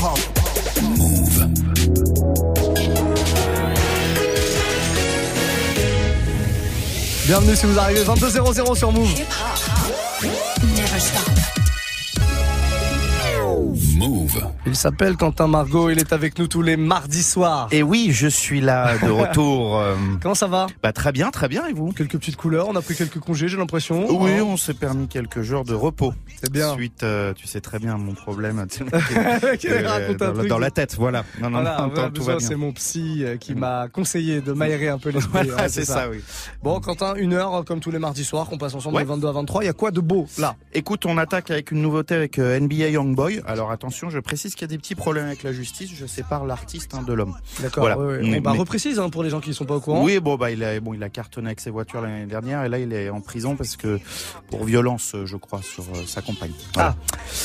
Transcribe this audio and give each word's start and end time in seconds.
Move. 0.00 1.48
Bienvenue 7.26 7.56
si 7.56 7.66
vous 7.66 7.76
arrivez 7.76 8.04
22.00 8.04 8.76
sur 8.76 8.92
Move. 8.92 9.10
Never 10.76 11.00
stop. 11.00 11.28
Move. 13.96 14.57
Il 14.68 14.76
s'appelle 14.76 15.16
Quentin 15.16 15.46
Margot, 15.48 15.88
il 15.88 15.98
est 15.98 16.12
avec 16.12 16.38
nous 16.38 16.46
tous 16.46 16.60
les 16.60 16.76
mardis 16.76 17.22
soirs. 17.22 17.68
Et 17.72 17.82
oui, 17.82 18.08
je 18.12 18.28
suis 18.28 18.60
là 18.60 18.98
de 18.98 19.08
retour. 19.10 19.78
euh, 19.80 19.94
Comment 20.20 20.34
ça 20.34 20.46
va? 20.46 20.66
Bah 20.82 20.92
très 20.92 21.10
bien, 21.10 21.30
très 21.30 21.48
bien. 21.48 21.66
Et 21.66 21.72
vous? 21.72 21.92
Quelques 21.92 22.18
petites 22.18 22.36
couleurs, 22.36 22.68
on 22.68 22.76
a 22.76 22.82
pris 22.82 22.94
quelques 22.94 23.18
congés, 23.18 23.48
j'ai 23.48 23.56
l'impression. 23.56 24.06
Oui, 24.10 24.32
Hein 24.32 24.42
on 24.46 24.58
s'est 24.58 24.74
permis 24.74 25.08
quelques 25.08 25.40
jours 25.40 25.64
de 25.64 25.72
repos. 25.72 26.12
C'est 26.42 26.52
bien. 26.52 26.74
Suite, 26.74 27.02
euh, 27.02 27.32
tu 27.32 27.46
sais 27.46 27.62
très 27.62 27.78
bien 27.78 27.96
mon 27.96 28.12
problème. 28.12 28.58
euh, 28.82 30.14
dans, 30.18 30.32
truc. 30.34 30.48
dans 30.48 30.58
la 30.58 30.70
tête, 30.70 30.94
voilà. 30.96 31.24
Non, 31.40 31.48
non, 31.50 31.60
Voilà, 31.62 31.78
non, 31.80 31.88
voilà, 31.94 32.10
tout 32.10 32.22
va 32.22 32.36
bien. 32.36 32.46
c'est 32.46 32.54
mon 32.56 32.72
psy 32.72 33.24
euh, 33.24 33.36
qui 33.38 33.54
m'a 33.54 33.88
conseillé 33.88 34.42
de 34.42 34.52
m'aérer 34.52 34.88
un 34.88 34.98
peu 34.98 35.08
l'esprit. 35.10 35.30
Voilà, 35.48 35.62
Ouais, 35.62 35.68
c'est 35.68 35.84
ça. 35.86 36.08
oui. 36.10 36.18
Bon, 36.62 36.78
Quentin, 36.80 37.14
une 37.16 37.32
heure 37.32 37.64
comme 37.64 37.80
tous 37.80 37.90
les 37.90 37.98
mardis 37.98 38.24
soirs 38.24 38.46
qu'on 38.46 38.58
passe 38.58 38.74
ensemble 38.74 38.96
Ouais. 38.96 39.02
de 39.04 39.08
22 39.08 39.28
à 39.28 39.32
23. 39.32 39.62
Il 39.64 39.66
y 39.66 39.70
a 39.70 39.72
quoi 39.72 39.90
de 39.90 40.00
beau 40.00 40.26
là? 40.38 40.56
Écoute, 40.74 41.06
on 41.06 41.16
attaque 41.16 41.50
avec 41.50 41.70
une 41.70 41.80
nouveauté 41.80 42.14
avec 42.14 42.38
NBA 42.38 42.88
Youngboy. 42.90 43.40
Alors 43.46 43.70
attention, 43.70 44.10
je 44.10 44.18
précise 44.18 44.54
qu'il 44.58 44.66
y 44.66 44.70
a 44.70 44.74
des 44.74 44.78
petits 44.78 44.94
problèmes 44.94 45.26
avec 45.26 45.42
la 45.44 45.52
justice. 45.52 45.90
Je 45.94 46.04
sépare 46.06 46.44
l'artiste 46.44 46.94
hein, 46.94 47.02
de 47.02 47.12
l'homme. 47.12 47.34
D'accord. 47.60 47.82
Voilà. 47.84 47.98
ouais, 47.98 48.06
ouais. 48.06 48.20
Mais- 48.22 48.38
On 48.38 48.42
bah, 48.42 48.50
mais- 48.52 48.58
reprécise 48.58 48.98
hein, 48.98 49.08
pour 49.08 49.22
les 49.22 49.30
gens 49.30 49.40
qui 49.40 49.50
ne 49.50 49.54
sont 49.54 49.64
pas 49.64 49.76
au 49.76 49.80
courant. 49.80 50.02
Oui, 50.02 50.18
bon 50.20 50.36
bah 50.36 50.50
il 50.50 50.62
a 50.64 50.78
bon 50.80 50.94
il 50.94 51.02
a 51.02 51.08
cartonné 51.08 51.48
avec 51.48 51.60
ses 51.60 51.70
voitures 51.70 52.00
l'année 52.00 52.26
dernière 52.26 52.64
et 52.64 52.68
là 52.68 52.78
il 52.78 52.92
est 52.92 53.08
en 53.10 53.20
prison 53.20 53.56
parce 53.56 53.76
que 53.76 53.98
pour 54.50 54.64
violence, 54.64 55.14
je 55.24 55.36
crois, 55.36 55.62
sur 55.62 55.84
euh, 55.84 56.02
sa 56.06 56.20
compagne. 56.22 56.52
Voilà. 56.74 56.96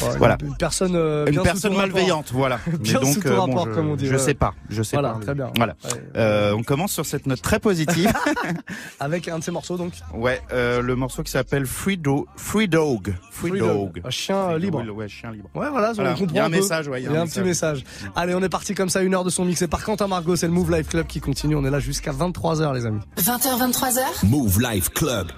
Ouais, 0.02 0.18
Voilà. 0.18 0.38
Une, 0.44 0.56
personne, 0.58 0.96
euh, 0.96 1.26
Une 1.28 1.34
bien 1.34 1.44
personne 1.44 1.74
rapport. 1.74 1.88
malveillante, 1.88 2.32
voilà. 2.34 2.60
Bien 2.80 3.00
sous 3.06 3.22
ton 3.22 3.30
euh, 3.30 3.40
rapport, 3.40 3.66
je, 3.70 3.72
comme 3.76 3.90
on 3.90 3.96
dit, 3.96 4.08
Je 4.08 4.18
sais 4.18 4.34
pas, 4.34 4.54
je 4.70 4.82
sais 4.84 4.96
Voilà, 4.96 5.14
pas. 5.14 5.20
très 5.20 5.36
bien. 5.36 5.52
Voilà. 5.56 5.76
Ouais. 5.84 5.90
Euh, 6.16 6.54
on 6.54 6.64
commence 6.64 6.92
sur 6.92 7.06
cette 7.06 7.28
note 7.28 7.42
très 7.42 7.60
positive. 7.60 8.12
Avec 9.00 9.28
un 9.28 9.40
de 9.40 9.44
ces 9.44 9.52
morceaux 9.52 9.78
donc. 9.78 9.94
ouais, 10.14 10.42
le 10.52 10.94
morceau 10.96 11.24
qui 11.24 11.32
s'appelle 11.32 11.66
Free, 11.66 11.98
Do- 11.98 12.28
Free 12.38 12.68
Dog. 12.68 13.14
Free, 13.32 13.50
Free 13.50 13.60
Dog. 13.60 14.02
Un 14.04 14.10
chien 14.10 14.58
libre. 14.58 14.84
Ouais, 14.94 15.08
chien 15.08 15.32
libre. 15.32 15.50
Ouais, 15.56 15.70
voilà, 15.70 15.94
Voilà. 15.94 16.12
on 16.12 16.16
comprend 16.16 16.34
Il 16.34 16.38
y 16.38 16.40
a 16.40 16.46
un 16.46 16.50
message, 16.50 16.88
ouais, 16.94 17.02
Il 17.02 17.12
y 17.12 17.16
a 17.16 17.22
un, 17.22 17.28
petit 17.28 17.42
message. 17.42 17.84
Allez, 18.16 18.34
on 18.34 18.42
est 18.42 18.50
parti 18.50 18.74
comme 18.74 18.90
ça, 18.90 19.02
une 19.02 19.14
heure 19.14 19.24
de 19.24 19.30
son 19.30 19.46
mixé 19.46 19.68
par 19.68 19.84
Quentin 19.84 20.08
Margot, 20.08 20.36
c'est 20.36 20.48
le 20.48 20.54
Move 20.54 20.72
Life 20.72 20.88
Club 20.90 21.08
qui 21.08 21.20
continue. 21.20 21.56
On 21.56 21.66
est 21.66 21.70
là 21.70 21.80
jusqu'à 21.80 22.12
23h, 22.12 22.74
les 22.74 22.86
amis. 22.86 23.02
20h, 23.18 23.72
23h. 23.72 24.26
Move 24.26 24.62
Life 24.62 24.90
Club. 24.90 25.32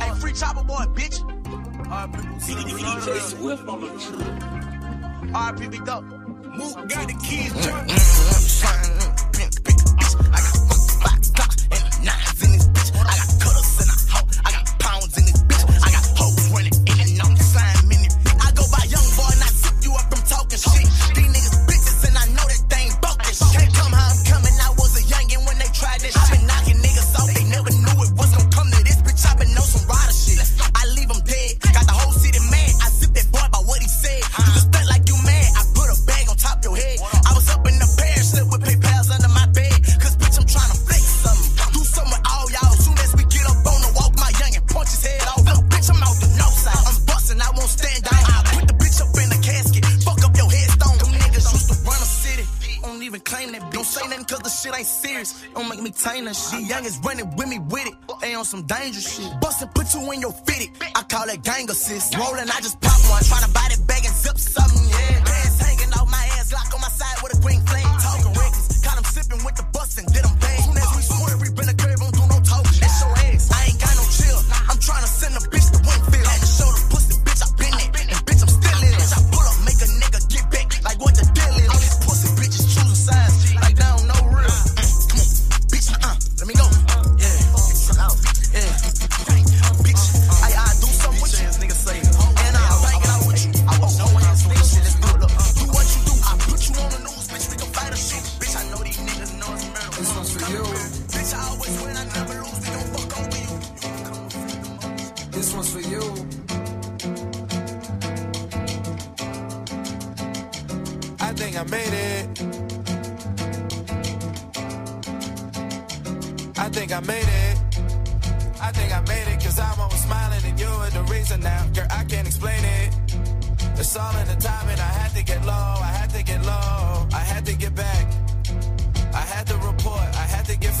Hey, 0.00 0.10
free 0.18 0.34
chopper 0.34 0.64
boy, 0.64 0.86
bitch. 0.94 1.20
RP 5.34 5.70
Big 5.70 5.84
Dog. 5.84 6.04
Mook 6.56 6.88
got 6.88 7.08
the 7.08 7.14
keys. 7.22 7.52
Turn. 8.60 8.92
I 10.32 10.40
got 10.40 10.51
some 58.52 58.60
dangerous 58.64 59.11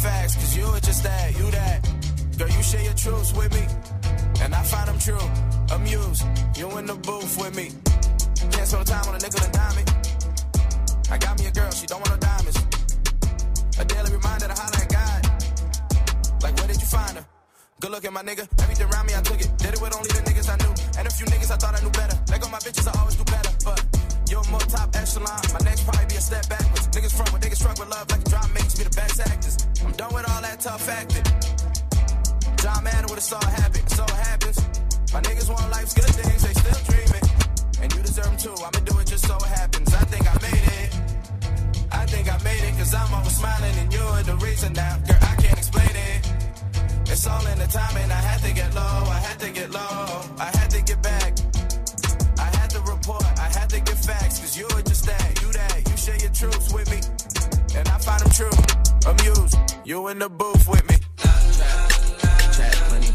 facts 0.02 0.34
cause 0.34 0.56
you 0.56 0.66
were 0.66 0.80
just 0.80 1.02
that. 1.04 1.38
You 1.38 1.50
that. 1.52 1.78
Girl, 2.36 2.50
you 2.50 2.62
share 2.62 2.82
your 2.82 2.94
truths 2.94 3.32
with 3.32 3.52
me. 3.54 3.64
And 4.42 4.54
I 4.54 4.62
find 4.62 4.88
them 4.90 4.98
true. 4.98 5.26
Amused. 5.76 6.24
You 6.58 6.66
in 6.78 6.86
the 6.86 6.98
booth 7.06 7.32
with 7.38 7.54
me. 7.56 7.70
Can't 8.50 8.66
spend 8.66 8.86
time 8.86 9.06
on 9.08 9.14
a 9.14 9.20
nickel 9.22 9.42
and 9.46 9.52
dime. 9.52 9.84
I 11.14 11.18
got 11.18 11.38
me 11.38 11.46
a 11.46 11.52
girl, 11.52 11.70
she 11.70 11.86
don't 11.86 12.00
want 12.02 12.10
no 12.14 12.18
diamonds. 12.18 12.58
A 13.78 13.84
daily 13.84 14.10
reminder 14.18 14.46
to 14.50 14.56
holler 14.60 14.82
at 14.84 14.90
God. 14.98 15.20
Like, 16.42 16.54
where 16.58 16.68
did 16.68 16.80
you 16.80 16.88
find 16.88 17.14
her? 17.18 17.24
Good 17.80 17.90
looking, 17.90 18.12
my 18.12 18.22
nigga. 18.22 18.48
Everything 18.62 18.88
around 18.90 19.06
me, 19.06 19.14
I 19.14 19.22
took 19.22 19.40
it. 19.40 19.50
Did 19.58 19.74
it 19.74 19.80
with 19.82 19.94
only 19.94 20.08
the 20.08 20.22
niggas 20.28 20.48
I 20.50 20.56
knew. 20.62 20.72
And 20.98 21.06
a 21.06 21.10
few 21.10 21.26
niggas 21.26 21.50
I 21.52 21.56
thought 21.56 21.78
I 21.78 21.80
knew 21.84 21.90
better. 21.90 22.16
Let 22.30 22.40
go 22.40 22.48
my 22.48 22.58
bitches, 22.58 22.88
I 22.88 22.98
always 22.98 23.14
do 23.14 23.24
better. 23.24 23.52
But 23.64 23.78
you're 24.32 24.48
more 24.50 24.64
top 24.72 24.88
echelon. 24.96 25.40
My 25.52 25.60
next 25.68 25.84
probably 25.84 26.06
be 26.08 26.16
a 26.16 26.24
step 26.24 26.48
backwards. 26.48 26.88
Niggas 26.88 27.12
front 27.12 27.30
with 27.32 27.42
niggas 27.44 27.60
struck 27.60 27.78
with 27.78 27.90
love 27.90 28.08
like 28.10 28.24
a 28.24 28.28
drama 28.32 28.48
makes 28.54 28.78
me 28.78 28.84
the 28.88 28.96
best 28.96 29.20
actors. 29.20 29.56
I'm 29.84 29.92
done 29.92 30.12
with 30.14 30.26
all 30.30 30.40
that 30.40 30.58
tough 30.58 30.88
acting. 30.88 31.26
John 32.56 32.80
Madden 32.82 33.08
with 33.12 33.20
a 33.20 33.26
saw 33.30 33.44
habit. 33.44 33.84
So 33.90 34.04
it 34.04 34.20
happens. 34.28 34.58
My 35.12 35.20
niggas 35.20 35.48
want 35.52 35.68
life's 35.70 35.92
good 35.92 36.12
things, 36.16 36.40
they 36.46 36.54
still 36.56 36.80
dreaming. 36.88 37.26
And 37.82 37.88
you 37.92 38.00
deserve 38.00 38.32
them 38.32 38.38
too. 38.40 38.56
I'ma 38.56 38.80
do 38.88 38.94
it 39.00 39.06
just 39.12 39.28
so 39.28 39.36
it 39.36 39.52
happens. 39.60 39.88
I 39.92 40.04
think 40.12 40.24
I 40.24 40.36
made 40.48 40.66
it. 40.80 40.90
I 41.92 42.06
think 42.06 42.24
I 42.32 42.38
made 42.48 42.64
it 42.68 42.72
cause 42.80 42.94
I'm 42.94 43.12
always 43.12 43.36
smiling 43.36 43.76
and 43.82 43.92
you're 43.92 44.22
the 44.22 44.36
reason 44.40 44.72
now. 44.72 44.96
Girl, 45.08 45.22
I 45.32 45.34
can't 45.42 45.58
explain 45.62 45.92
it. 46.08 46.20
It's 47.12 47.26
all 47.26 47.46
in 47.52 47.58
the 47.58 47.68
timing. 47.68 48.10
I 48.10 48.22
had 48.30 48.40
to 48.48 48.52
get 48.54 48.74
low. 48.74 48.96
I 49.12 49.20
had 49.28 49.38
to 49.44 49.50
get 49.50 49.68
low. 49.70 50.24
I 50.40 50.48
had 50.56 50.70
to 50.70 50.80
get 50.80 51.02
back. 51.02 51.31
Facts 54.02 54.40
cause 54.40 54.56
you 54.58 54.66
were 54.74 54.82
just 54.82 55.06
that. 55.06 55.42
You 55.42 55.52
that. 55.52 55.88
You 55.88 55.96
share 55.96 56.16
your 56.16 56.30
truths 56.30 56.72
with 56.72 56.90
me. 56.90 57.00
And 57.76 57.88
I 57.88 57.98
find 57.98 58.20
them 58.20 58.30
true. 58.30 58.50
Amused. 59.06 59.56
You 59.84 60.08
in 60.08 60.18
the 60.18 60.28
booth 60.28 60.68
with 60.68 60.88
me. 60.88 60.96
Chat 62.56 62.76
money. 62.90 63.08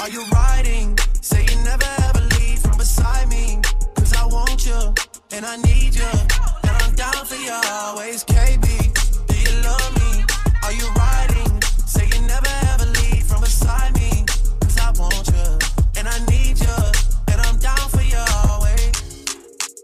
Are 0.00 0.10
you 0.10 0.24
riding? 0.32 0.98
Say 1.20 1.46
you 1.48 1.56
never 1.62 1.86
ever 2.08 2.20
leave 2.36 2.58
from 2.58 2.76
beside 2.76 3.28
me. 3.28 3.60
Cause 3.94 4.12
I 4.16 4.26
want 4.26 4.66
you, 4.66 4.92
and 5.30 5.46
I 5.46 5.54
need 5.58 5.94
you. 5.94 6.02
And 6.64 6.76
I'm 6.82 6.92
down 6.96 7.24
for 7.24 7.36
you 7.36 7.52
always, 7.52 8.24
KB. 8.24 8.81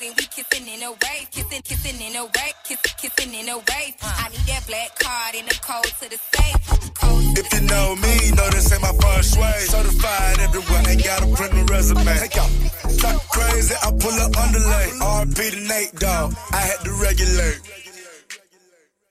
bad 0.00 0.08
bitches 0.08 0.08
and 0.08 0.16
we 0.16 0.24
kissing 0.26 0.68
in 0.68 0.82
a 0.82 0.90
wave, 0.90 1.30
kissing, 1.30 1.62
kissing 1.62 2.00
in 2.00 2.16
a 2.16 2.24
wave, 2.24 2.54
kissing, 2.64 2.94
kissing 2.98 3.34
in 3.34 3.48
a 3.48 3.56
wave. 3.56 3.94
I 4.02 4.28
need 4.30 4.46
that 4.46 4.66
black 4.66 4.98
card 4.98 5.34
in 5.34 5.46
the 5.46 5.54
code 5.62 5.84
to 5.84 6.08
the 6.08 6.18
safe. 6.18 6.94
Code 6.94 7.38
If 7.38 7.52
you 7.52 7.60
know 7.66 7.96
me, 7.96 8.30
know 8.36 8.50
this 8.50 8.72
ain't 8.72 8.82
my 8.82 8.92
first 9.00 9.36
way. 9.38 9.58
Certified 9.60 10.38
everywhere, 10.40 10.82
ain't 10.88 11.04
got 11.04 11.22
a 11.22 11.26
print 11.34 11.54
no 11.54 11.64
resume. 11.64 12.04
Take 12.04 12.36
out. 12.36 12.50
Talk 12.98 13.28
crazy, 13.28 13.74
I 13.74 13.90
pull 13.98 14.12
up 14.20 14.36
underlay. 14.36 14.90
RP 15.00 15.50
to 15.50 15.60
Nate, 15.68 15.94
dog. 15.96 16.34
I 16.52 16.56
had 16.56 16.80
to 16.84 16.92
regulate. 16.92 17.60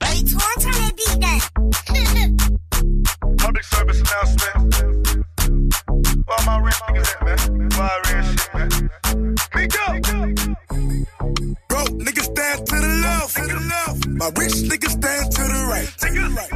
Hey, 0.03 0.23
Tor, 0.23 0.55
turn 0.59 0.73
that 0.73 0.93
beat 0.97 1.19
down. 1.19 1.41
Public 3.37 3.63
service 3.63 4.01
announcement. 4.01 5.08
Where 6.29 6.45
my 6.45 6.59
rich 6.59 6.75
niggas 6.87 7.09
at, 7.15 7.21
man? 7.25 7.37
Real 8.05 8.23
shit, 8.29 8.53
man? 8.53 8.69
Me 9.55 9.63
go. 9.65 9.85
Broke 11.67 11.93
niggas 12.05 12.29
stand 12.29 12.67
to 12.67 12.75
the 12.75 12.91
left. 13.01 13.35
To 13.35 13.41
the 13.47 13.59
left. 13.71 14.07
My 14.09 14.29
rich 14.37 14.53
niggas 14.69 14.91
stand 14.91 15.31
to 15.31 15.41
the 15.41 15.65
right. 15.71 15.89
To 15.97 16.07
the 16.13 16.29
right. 16.37 16.53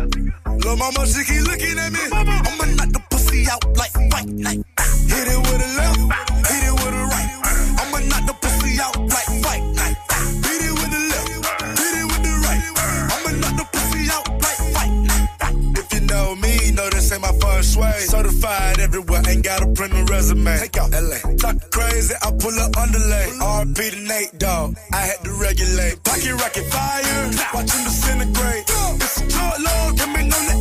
Lil' 0.63 0.77
mama, 0.77 1.07
she 1.07 1.23
keep 1.25 1.41
looking 1.47 1.79
at 1.79 1.91
me. 1.91 1.99
I'ma 2.11 2.65
knock 2.77 2.91
the 2.93 3.01
pussy 3.09 3.47
out 3.49 3.65
like 3.75 3.91
fight 4.11 4.27
night. 4.27 4.61
Hit 5.07 5.27
it 5.27 5.39
with 5.39 5.65
a 5.65 5.69
left, 5.75 6.32
my 17.63 17.81
way. 17.81 17.99
Certified 17.99 18.79
everywhere, 18.79 19.21
ain't 19.27 19.43
got 19.43 19.61
a 19.61 19.67
print 19.71 19.93
no 19.93 20.03
resume. 20.05 20.57
Take 20.57 20.77
out 20.77 20.91
LA. 20.91 21.19
Talk 21.37 21.57
crazy, 21.71 22.13
I 22.21 22.31
pull 22.31 22.55
up 22.59 22.77
underlay. 22.77 23.27
RP 23.39 23.91
to 23.91 23.99
Nate, 23.99 24.37
dog. 24.37 24.75
I 24.91 25.01
had 25.09 25.19
to 25.23 25.31
regulate. 25.33 26.03
Pocket 26.03 26.33
rocket 26.33 26.65
fire, 26.71 27.31
watch 27.53 27.71
him 27.71 27.83
disintegrate. 27.83 28.65
It's 29.03 29.21
a 29.21 29.27
drug 29.27 29.55
lord 29.59 29.97
coming 29.97 30.27
on 30.33 30.43
the 30.49 30.57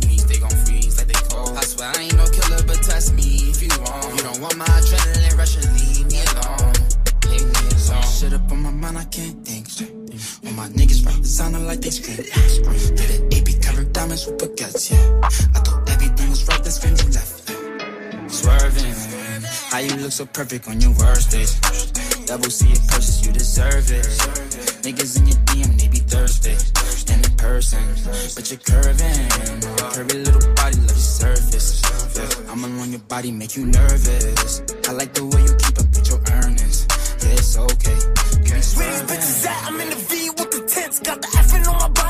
they 0.00 0.38
gon' 0.38 0.50
freeze 0.64 0.98
like 0.98 1.08
they 1.08 1.20
cold. 1.28 1.56
I 1.56 1.62
swear 1.62 1.92
I 1.94 2.02
ain't 2.02 2.16
no 2.16 2.26
killer, 2.28 2.62
but 2.66 2.82
test 2.82 3.14
me 3.14 3.50
if 3.50 3.62
you 3.62 3.68
want. 3.82 4.16
You 4.16 4.22
don't 4.22 4.40
want 4.40 4.56
my 4.56 4.66
adrenaline 4.66 5.36
rush 5.38 5.56
and 5.56 5.68
leave 5.74 6.06
me 6.10 6.20
alone. 6.34 6.74
Leave 7.30 7.46
me 7.46 7.62
alone. 7.74 8.02
Shit 8.02 8.32
up 8.32 8.50
on 8.52 8.62
my 8.62 8.70
mind, 8.70 8.98
I 8.98 9.04
can't 9.04 9.44
think. 9.46 9.66
All 10.46 10.52
my 10.52 10.68
niggas 10.68 11.04
rock 11.06 11.16
designer 11.16 11.60
like 11.60 11.80
they 11.80 11.90
scream. 11.90 12.16
Get 12.96 13.10
it 13.10 13.22
AP 13.34 13.62
covered 13.62 13.92
diamonds 13.92 14.26
with 14.26 14.38
baguettes, 14.38 14.90
yeah. 14.90 15.28
I 15.54 15.60
thought 15.60 15.88
everything 15.90 16.30
was 16.30 16.46
right, 16.48 16.62
that's 16.62 16.84
you 16.84 16.90
left. 17.12 17.48
Swerving, 18.30 19.42
how 19.70 19.78
you 19.78 19.94
look 19.96 20.12
so 20.12 20.26
perfect 20.26 20.68
on 20.68 20.80
your 20.80 20.92
worst 20.92 21.30
days. 21.30 21.58
Double 22.26 22.50
C 22.50 22.70
it 22.70 22.80
purchase, 22.88 23.24
you 23.24 23.32
deserve 23.32 23.90
it. 23.90 24.04
Niggas 24.84 25.18
in 25.18 25.26
your 25.26 25.36
DM, 25.46 25.80
they 25.80 25.88
be 25.88 25.98
thirsty. 25.98 26.77
And 27.06 27.24
in 27.24 27.36
person, 27.36 27.84
but 28.34 28.50
you're 28.50 28.58
curving. 28.58 29.28
Curvy 29.94 30.24
little 30.24 30.54
body, 30.54 30.76
love 30.76 30.88
your 30.88 30.96
surface. 30.96 31.82
Yeah, 32.16 32.52
I'm 32.52 32.64
alone 32.64 32.90
your 32.90 33.00
body, 33.00 33.30
make 33.30 33.56
you 33.56 33.66
nervous. 33.66 34.62
I 34.88 34.92
like 34.92 35.14
the 35.14 35.24
way 35.24 35.42
you 35.42 35.54
keep 35.56 35.78
up 35.78 35.88
with 35.94 36.08
your 36.08 36.20
earnings. 36.42 36.86
Yeah, 37.22 37.38
it's 37.38 37.56
okay. 37.56 37.98
Where 38.76 38.90
these 38.90 39.02
bitches 39.10 39.46
at? 39.46 39.66
I'm 39.68 39.80
in 39.80 39.90
the 39.90 39.96
V 39.96 40.30
with 40.30 40.50
the 40.50 40.66
tents. 40.66 40.98
Got 41.00 41.22
the 41.22 41.28
effing 41.28 41.68
on 41.68 41.78
my 41.78 41.88
body 41.88 42.07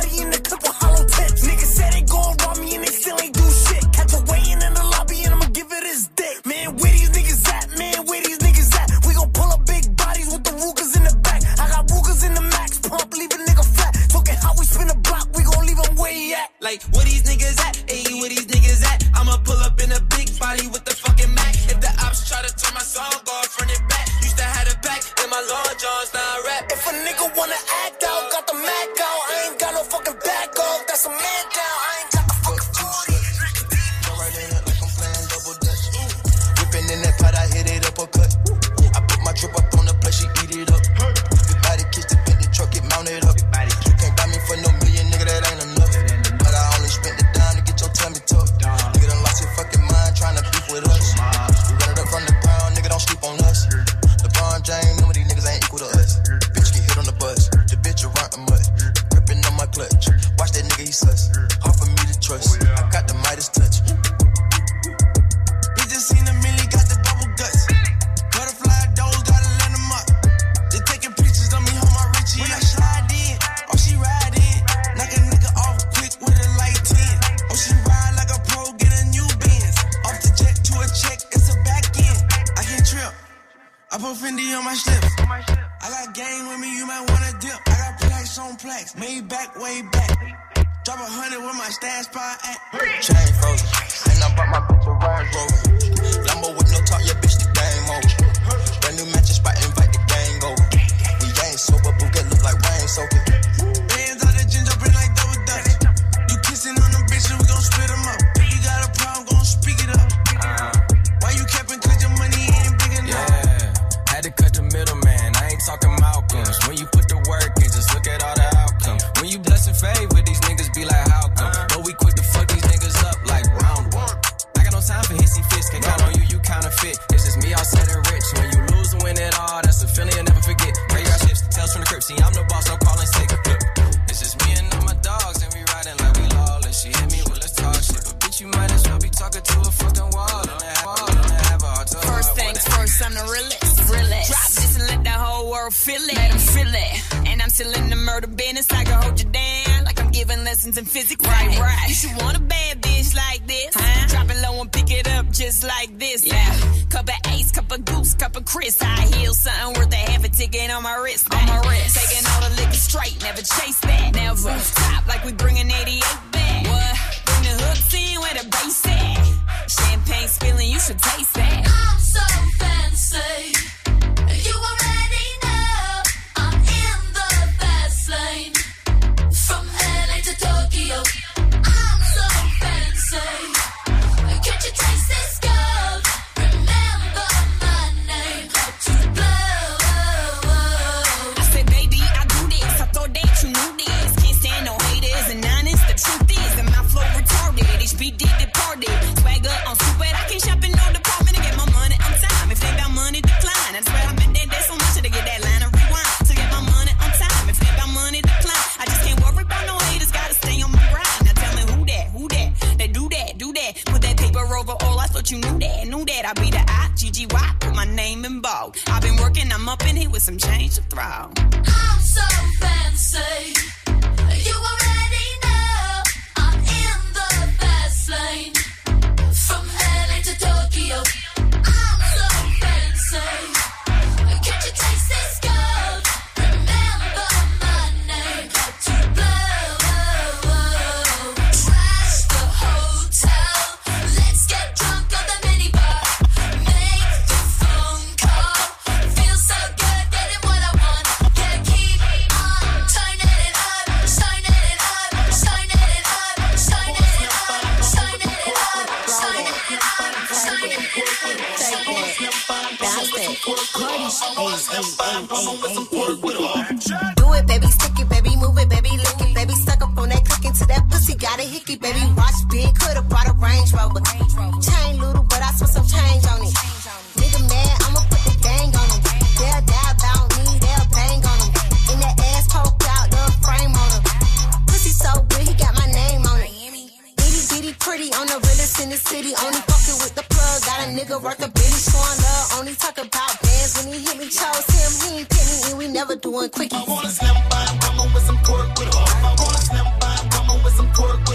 pretty. 287.88 288.12
I'm 288.12 288.28
the 288.28 288.36
realest 288.44 288.80
in 288.84 288.90
the 288.90 289.00
city. 289.00 289.32
Only 289.44 289.62
fucking 289.64 289.98
with 290.04 290.14
the 290.14 290.24
plug. 290.28 290.56
Got 290.68 290.78
a 290.84 290.88
nigga 290.92 291.16
worth 291.24 291.40
a 291.40 291.48
bitch 291.48 291.76
showing 291.88 292.18
love. 292.20 292.60
Only 292.60 292.74
talk 292.76 292.98
about 293.00 293.32
bands 293.40 293.72
when 293.80 293.86
he 293.94 293.98
hit 294.04 294.16
me. 294.20 294.28
Chose 294.28 294.68
him, 294.76 294.90
he 295.00 295.08
ain't 295.20 295.28
pit 295.32 295.44
me, 295.48 295.56
and 295.70 295.78
we 295.80 295.88
never 295.88 296.14
doing 296.16 296.50
quickies. 296.50 296.84
I 296.84 296.92
wanna 296.92 297.08
slam 297.08 297.36
by, 297.48 297.64
woman 297.96 298.12
with 298.12 298.24
some 298.28 298.40
pork 298.44 298.68
with 298.78 298.94
all. 298.94 299.08
I 299.08 299.32
wanna 299.40 299.66
slam 299.68 299.88
by, 300.00 300.14
woman 300.36 300.64
with 300.64 300.74
some 300.76 300.90
pork. 300.92 301.27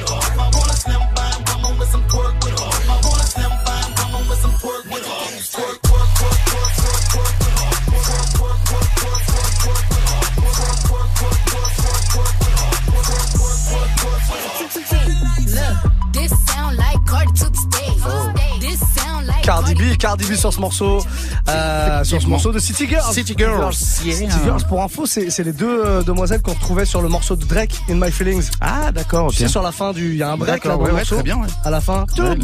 B, 19.44 19.98
Cardi 19.98 20.26
B 20.26 20.36
sur 20.36 20.54
ce 20.54 20.60
morceau, 20.60 21.04
euh, 21.50 22.04
sur 22.04 22.22
ce 22.22 22.28
morceau 22.28 22.52
de 22.52 22.60
City 22.60 22.88
Girls. 22.88 23.14
City 23.14 23.36
Girls, 23.38 23.74
yeah. 24.04 24.16
City 24.16 24.38
Girls, 24.44 24.64
pour 24.68 24.82
info, 24.82 25.06
c'est 25.06 25.30
c'est 25.30 25.44
les 25.44 25.52
deux 25.52 25.84
euh, 25.86 26.02
demoiselles 26.02 26.42
qu'on 26.42 26.54
retrouvait 26.54 26.86
sur 26.86 27.02
le 27.02 27.10
morceau 27.10 27.36
de 27.36 27.44
Drake, 27.44 27.82
In 27.90 27.96
My 27.96 28.12
Feelings. 28.12 28.50
Ah, 28.62 28.92
d'accord, 28.92 29.26
ok. 29.26 29.32
Tu 29.34 29.40
sais, 29.40 29.48
sur 29.48 29.62
la 29.62 29.72
fin 29.72 29.92
du, 29.92 30.12
il 30.12 30.18
y 30.18 30.24
a 30.24 30.32
un 30.32 30.38
break 30.38 30.64
là 30.66 30.74
dans 30.74 30.80
ouais, 30.80 30.88
le 30.88 30.94
ouais, 30.94 31.00
morceau. 31.00 31.16
très 31.16 31.24
bien, 31.24 31.38
ouais. 31.38 31.48
À 31.64 31.70
la 31.70 31.82
fin. 31.82 32.06
Bah, 32.18 32.36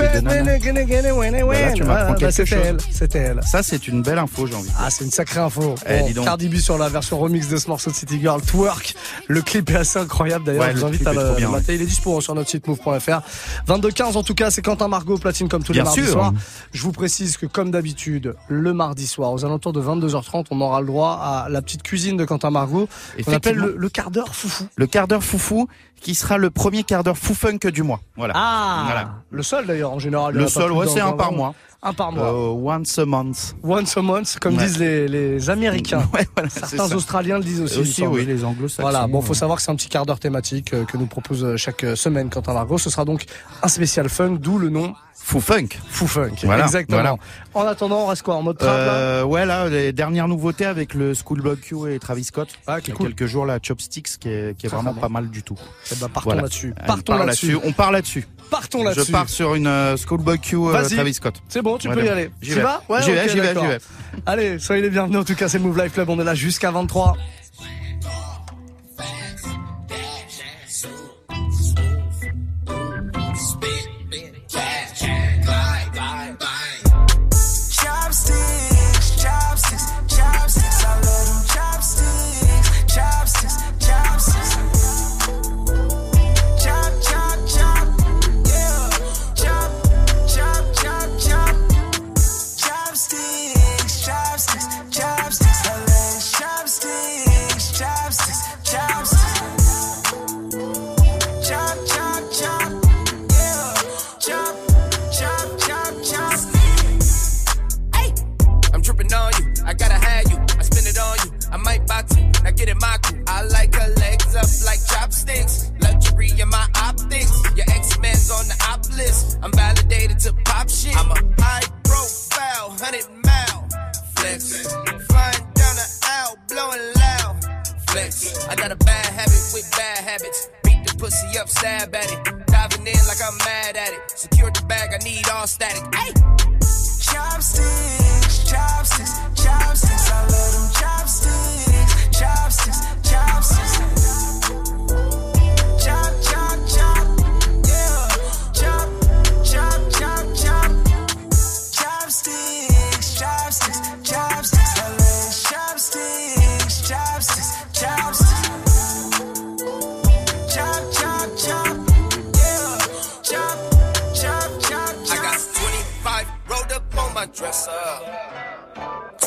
C'était 2.32 2.56
elle, 2.56 2.78
c'était 2.92 3.20
elle. 3.20 3.40
Ça, 3.44 3.64
c'est 3.64 3.88
une 3.88 4.02
belle 4.02 4.20
info, 4.20 4.48
j'ai 4.48 4.56
envie. 4.56 4.70
Ah, 4.78 4.90
c'est 4.90 5.06
une 5.06 5.12
sacrée 5.12 5.40
info. 5.40 5.76
Eh, 5.88 6.14
Bon. 6.14 6.24
Cardi 6.24 6.50
B 6.50 6.56
sur 6.56 6.78
la 6.78 6.90
version 6.90 7.20
remix 7.20 7.48
de 7.48 7.58
ce 7.58 7.68
morceau 7.68 7.92
de 7.92 7.96
City 7.96 8.20
Girl, 8.20 8.42
Twerk. 8.42 8.96
Le 9.28 9.42
clip 9.42 9.70
est 9.70 9.76
assez 9.76 10.00
incroyable 10.00 10.46
d'ailleurs. 10.46 10.64
Ouais, 10.64 10.72
je 10.74 10.80
vous 10.80 10.86
invite 10.86 11.08
à 11.08 11.14
le, 11.14 11.36
bien, 11.36 11.50
mater. 11.50 11.76
Il 11.76 11.82
est 11.82 11.86
dispo 11.86 12.20
sur 12.20 12.36
notre 12.36 12.50
site 12.50 12.68
move.fr. 12.68 13.22
22-15 13.68 14.18
en 14.18 14.24
tout 14.24 14.34
cas, 14.34 14.52
c'est 14.52 14.62
Quentin 14.62 14.88
Margot 14.88 15.18
platine 15.18 15.48
comme 15.48 15.64
tous 15.64 15.74
les 15.74 15.84
mardis 15.84 16.06
soirs. 16.06 16.34
Je 16.74 16.82
vous 16.90 16.94
précise 16.94 17.38
que 17.38 17.46
comme 17.46 17.70
d'habitude, 17.70 18.34
le 18.48 18.74
mardi 18.74 19.06
soir, 19.06 19.32
aux 19.32 19.46
alentours 19.46 19.74
de 19.74 19.82
22h30, 19.82 20.48
on 20.50 20.60
aura 20.60 20.82
le 20.82 20.88
droit 20.88 21.20
à 21.22 21.48
la 21.48 21.62
petite 21.62 21.84
cuisine 21.84 22.18
de 22.18 22.26
Quentin 22.26 22.50
Margot. 22.50 22.90
On 23.28 23.32
appelle 23.32 23.58
le, 23.58 23.76
le 23.78 23.90
quart 23.90 24.10
d'heure 24.10 24.34
foufou. 24.34 24.66
Le 24.76 24.88
quart 24.88 25.08
d'heure 25.08 25.24
foufou, 25.24 25.68
qui 26.02 26.16
sera 26.16 26.40
le 26.40 26.50
premier 26.50 26.84
quart 26.84 27.04
d'heure 27.04 27.18
fou-funk 27.18 27.60
du 27.72 27.84
mois. 27.84 28.00
Voilà. 28.18 28.34
Ah 28.36 28.82
Voilà. 28.86 29.14
Le 29.30 29.44
seul 29.44 29.68
d'ailleurs 29.68 29.92
en 29.92 30.00
général. 30.00 30.34
Le 30.34 30.48
seul, 30.48 30.72
ouais, 30.72 30.88
c'est 30.88 31.00
un 31.00 31.12
par 31.12 31.32
mois. 31.32 31.54
Un 31.82 31.94
par 31.94 32.12
mois. 32.12 32.26
Euh, 32.34 32.50
once 32.50 33.00
a 33.00 33.06
month. 33.06 33.56
Once 33.64 33.96
a 33.96 34.02
month, 34.02 34.38
comme 34.42 34.58
Ouais. 34.58 34.64
disent 34.66 34.80
les, 34.80 35.08
les 35.08 35.50
Américains. 35.50 36.04
Ouais, 36.14 36.28
voilà, 36.36 36.50
Certains. 36.50 36.94
Australiens 36.94 37.38
le 37.38 37.44
disent 37.46 37.62
aussi. 37.62 37.80
Aussi, 37.80 38.06
oui, 38.06 38.26
les 38.26 38.44
anglo-saxons. 38.44 38.82
Voilà, 38.82 39.08
bon, 39.08 39.22
faut 39.22 39.34
savoir 39.34 39.58
que 39.58 39.64
c'est 39.64 39.72
un 39.72 39.76
petit 39.76 39.88
quart 39.88 40.06
d'heure 40.06 40.20
thématique 40.20 40.74
euh, 40.74 40.84
que 40.84 40.98
nous 40.98 41.06
propose 41.06 41.44
euh, 41.46 41.56
chaque 41.58 41.86
semaine 41.96 42.30
Quentin 42.30 42.54
Margot. 42.54 42.78
Ce 42.78 42.90
sera 42.90 43.06
donc 43.06 43.24
un 43.64 43.68
spécial 43.70 44.10
funk, 44.10 44.38
d'où 44.42 44.58
le 44.60 44.70
nom 44.70 44.94
Fou 45.22 45.40
funk. 45.42 45.68
Fou 45.90 46.08
Funk. 46.08 46.32
Voilà, 46.44 46.64
Exactement. 46.66 47.02
voilà. 47.02 47.16
En 47.54 47.62
attendant, 47.66 48.00
on 48.04 48.08
reste 48.08 48.24
quoi 48.24 48.36
En 48.36 48.42
mode 48.42 48.58
trap 48.58 48.70
là 48.72 48.94
Euh, 48.94 49.24
ouais, 49.24 49.46
là, 49.46 49.70
les 49.70 49.94
dernières 49.94 50.28
nouveautés 50.28 50.66
avec 50.66 50.94
le 50.94 51.14
Schoolboy 51.14 51.58
Q 51.58 51.94
et 51.94 52.00
Travis 52.00 52.24
Scott. 52.24 52.50
Ah, 52.68 52.80
qui 52.82 52.88
Il 52.88 52.90
y 52.90 52.92
est 52.92 52.94
a 52.94 52.98
cool. 52.98 53.08
quelques 53.14 53.26
jours, 53.28 53.46
la 53.46 53.60
Chopsticks, 53.62 54.18
qui 54.20 54.30
est, 54.30 54.58
qui 54.58 54.66
est 54.66 54.70
vraiment 54.70 54.94
pas 54.94 55.10
mal 55.10 55.30
du 55.30 55.44
tout. 55.44 55.58
Eh 55.92 55.96
ben, 55.96 56.08
partons 56.10 56.30
Voilà. 56.32 56.42
là-dessus. 56.44 56.74
On 56.82 56.86
Partons 56.88 57.04
part 57.14 57.26
là-dessus. 57.26 57.58
On 57.64 57.72
part 57.74 57.92
là-dessus. 57.92 58.28
Partons 58.50 58.80
Je 58.80 58.86
là-dessus. 58.86 59.12
pars 59.12 59.30
sur 59.30 59.56
une 59.56 59.68
euh, 59.68 59.96
Schoolboy 59.98 60.40
Q 60.40 60.56
euh, 60.56 60.72
Vas-y. 60.72 60.96
Travis 60.96 61.14
Scott. 61.14 61.36
C'est 61.50 61.62
bon, 61.62 61.78
tu 61.78 61.88
peux 61.90 62.04
y 62.04 62.10
aller. 62.10 62.32
J'y 62.42 62.54
vas? 62.60 62.82
Ouais, 62.90 63.02
J'y 63.04 63.12
vais, 63.12 63.30
j'y 63.30 63.40
vais, 63.40 63.54
j'y 63.54 63.68
vais. 63.68 63.78
Allez, 64.26 64.60
soyez 64.60 64.82
les 64.82 64.90
bienvenus. 64.90 65.20
En 65.20 65.24
tout 65.24 65.36
cas, 65.36 65.48
c'est 65.48 65.60
Move 65.60 65.78
Life 65.82 65.94
Club. 65.94 66.10
On 66.10 66.20
est 66.20 66.24
là 66.24 66.36
jusqu'à 66.36 66.72
23. 66.72 67.16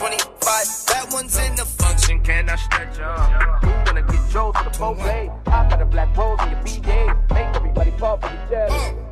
25, 0.02 0.26
that 0.88 1.06
one's 1.12 1.38
in 1.38 1.54
the 1.54 1.64
function. 1.64 2.20
Can 2.22 2.50
I 2.50 2.56
stretch 2.56 2.98
up? 2.98 3.62
Who 3.62 3.70
wanna 3.86 4.02
get 4.02 4.30
Joe 4.30 4.50
to 4.50 4.64
the 4.64 4.76
boat? 4.76 4.98
I 4.98 5.28
got 5.46 5.80
a 5.80 5.84
black 5.84 6.16
rose 6.16 6.40
in 6.42 6.50
your 6.50 6.60
BJ. 6.62 7.30
Make 7.30 7.54
everybody 7.54 7.92
fall 7.92 8.16
for 8.16 8.26
your 8.26 8.48
jelly. 8.50 9.12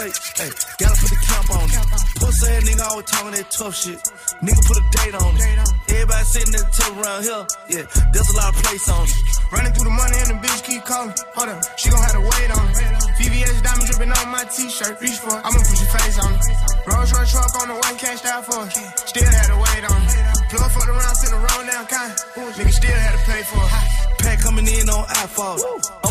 Plate. 0.00 0.16
Hey, 0.36 0.50
gotta 0.80 0.96
put 0.96 1.10
the 1.12 1.20
cap 1.20 1.46
on 1.52 1.66
it. 1.68 1.84
Pussy 2.16 2.46
ass 2.48 2.62
nigga 2.64 2.84
always 2.88 3.06
talking 3.06 3.34
that 3.36 3.48
tough 3.50 3.74
shit. 3.76 4.00
Nigga 4.40 4.62
put 4.64 4.76
a 4.80 4.84
date 4.96 5.16
on 5.20 5.32
it. 5.36 5.68
Everybody 5.92 6.24
sitting 6.24 6.54
at 6.56 6.64
the 6.64 6.72
table 6.72 7.00
around 7.00 7.22
here. 7.24 7.44
Yeah, 7.68 7.84
there's 8.12 8.30
a 8.32 8.36
lot 8.36 8.48
of 8.52 8.56
place 8.64 8.86
on 8.88 9.04
it. 9.04 9.14
Running 9.52 9.72
through 9.74 9.88
the 9.90 9.96
money 9.96 10.16
and 10.24 10.30
the 10.32 10.38
bitch 10.40 10.60
keep 10.64 10.82
calling. 10.84 11.12
Hold 11.36 11.48
up, 11.52 11.60
she 11.76 11.90
gon' 11.90 12.00
have 12.00 12.16
to 12.16 12.24
wait 12.24 12.50
on 12.56 12.66
it. 12.70 12.76
VVS 13.20 13.58
diamond 13.60 13.86
dripping 13.88 14.12
on 14.12 14.26
my 14.32 14.44
t-shirt. 14.48 14.94
Reach 15.00 15.18
for 15.20 15.34
it, 15.36 15.42
I'ma 15.44 15.58
put 15.60 15.76
your 15.76 15.90
face 15.92 16.18
on 16.24 16.32
it. 16.32 16.42
Rolls 16.88 17.10
Royce 17.12 17.30
truck 17.32 17.52
on 17.60 17.68
the 17.68 17.76
way, 17.76 17.92
cashed 18.00 18.26
out 18.26 18.42
for 18.48 18.60
it. 18.64 18.72
Still 19.04 19.28
had 19.28 19.46
to 19.52 19.58
wait 19.60 19.84
on 19.84 20.00
it. 20.00 20.12
Plug 20.48 20.70
for 20.72 20.84
the 20.88 20.94
round, 20.96 21.16
send 21.20 21.34
a 21.36 21.40
roll 21.40 21.62
down 21.68 21.84
kind. 21.86 22.12
Nigga 22.56 22.72
still 22.72 22.96
had 22.96 23.12
to 23.18 23.22
pay 23.28 23.42
for 23.44 23.64
it. 23.68 24.00
Pack 24.20 24.40
coming 24.40 24.66
in 24.66 24.88
on 24.88 25.04
iPhone. 25.24 26.09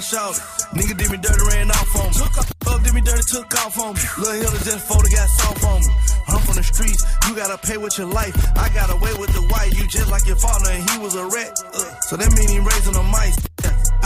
Burger 0.00 0.08
for 0.08 0.16
my 0.16 0.32
show. 0.32 0.32
Nigga 0.72 0.96
did 0.96 1.10
me 1.10 1.18
dirty, 1.18 1.44
ran 1.48 1.70
off 1.70 1.96
on 1.96 2.10
me. 2.10 2.26
Fuck 2.60 2.82
did 2.82 2.94
me 2.94 3.00
dirty, 3.00 3.22
took 3.28 3.54
off 3.66 3.78
on 3.78 3.94
me. 3.94 4.00
Lil' 4.18 4.32
Hilda 4.32 4.64
just 4.64 4.88
folded, 4.88 5.12
got 5.12 5.28
soft 5.28 5.64
on 5.64 5.80
me. 5.80 5.92
I'm 6.28 6.40
from 6.40 6.56
the 6.56 6.62
streets, 6.62 7.04
you 7.28 7.34
gotta 7.34 7.58
pay 7.58 7.76
with 7.76 7.98
your 7.98 8.06
life. 8.06 8.34
I 8.56 8.68
got 8.70 8.90
away 8.90 9.12
with 9.18 9.32
the 9.32 9.42
white, 9.52 9.72
you 9.76 9.86
just 9.88 10.10
like 10.10 10.26
your 10.26 10.36
father, 10.36 10.70
and 10.70 10.88
he 10.90 10.98
was 10.98 11.14
a 11.14 11.24
rat. 11.26 11.52
Uh, 11.74 12.00
so 12.00 12.16
that 12.16 12.30
mean 12.32 12.48
he 12.48 12.58
raising 12.58 12.92
the 12.92 13.02
mice. 13.02 13.36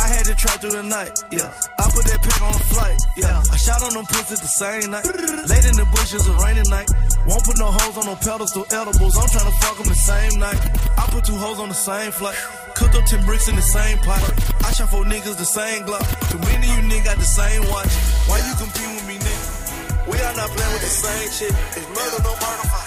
I 0.04 0.08
had 0.08 0.28
to 0.28 0.36
try 0.36 0.52
through 0.60 0.76
the 0.76 0.82
night, 0.84 1.16
yeah. 1.32 1.48
I 1.80 1.88
put 1.88 2.04
that 2.04 2.20
pack 2.20 2.36
on 2.44 2.52
a 2.52 2.64
flight, 2.68 3.00
yeah. 3.16 3.40
I 3.40 3.56
shot 3.56 3.80
on 3.80 3.96
them 3.96 4.04
pussies 4.04 4.36
the 4.36 4.52
same 4.52 4.92
night. 4.92 5.08
Late 5.48 5.64
in 5.64 5.80
the 5.80 5.88
bushes, 5.96 6.28
a 6.28 6.34
rainy 6.44 6.60
night. 6.68 6.92
Won't 7.24 7.40
put 7.40 7.56
no 7.56 7.72
hoes 7.72 7.96
on 7.96 8.04
no 8.12 8.16
pedestals, 8.20 8.68
edibles. 8.68 9.16
I'm 9.16 9.32
trying 9.32 9.48
to 9.48 9.56
fuck 9.64 9.80
them 9.80 9.88
the 9.88 9.96
same 9.96 10.36
night. 10.36 10.60
I 11.00 11.08
put 11.08 11.24
two 11.24 11.40
hoes 11.40 11.56
on 11.56 11.72
the 11.72 11.80
same 11.88 12.12
flight. 12.12 12.36
Cooked 12.76 13.00
up 13.00 13.04
10 13.08 13.24
bricks 13.24 13.48
in 13.48 13.56
the 13.56 13.64
same 13.64 13.96
pot. 14.04 14.20
I 14.60 14.76
shot 14.76 14.92
four 14.92 15.08
niggas 15.08 15.40
the 15.40 15.48
same 15.48 15.88
Glock. 15.88 16.04
Too 16.28 16.40
many 16.52 16.68
you 16.68 16.84
niggas 16.84 17.08
got 17.08 17.16
the 17.16 17.24
same 17.24 17.64
watch. 17.72 17.88
Why 18.28 18.44
you 18.44 18.52
compete 18.60 18.84
with 18.84 19.08
me, 19.08 19.16
nigga? 19.24 20.04
We 20.04 20.20
are 20.20 20.36
not 20.36 20.52
playing 20.52 20.72
with 20.76 20.84
the 20.84 20.92
same 21.00 21.28
shit. 21.32 21.54
It's 21.80 21.88
murder, 21.96 22.20
no 22.20 22.36
murder 22.44 22.83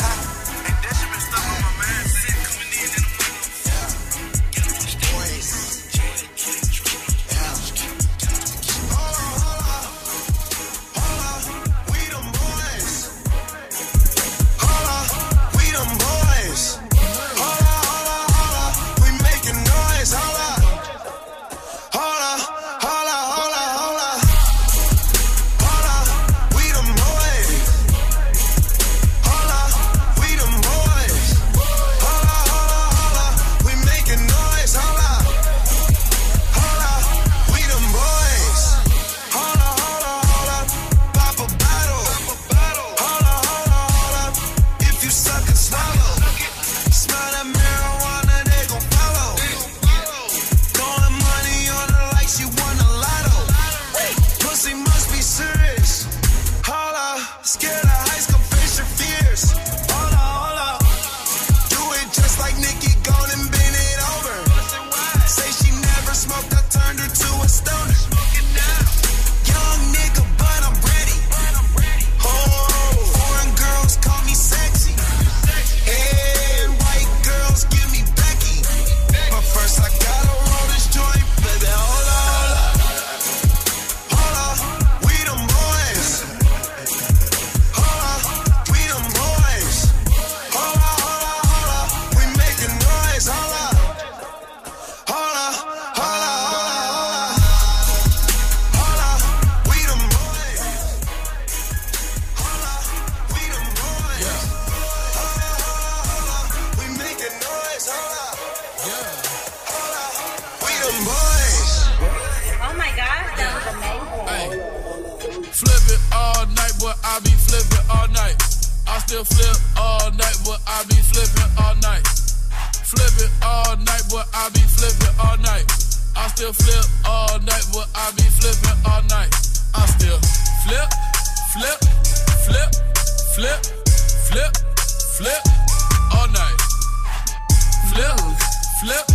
flip, 138.80 139.10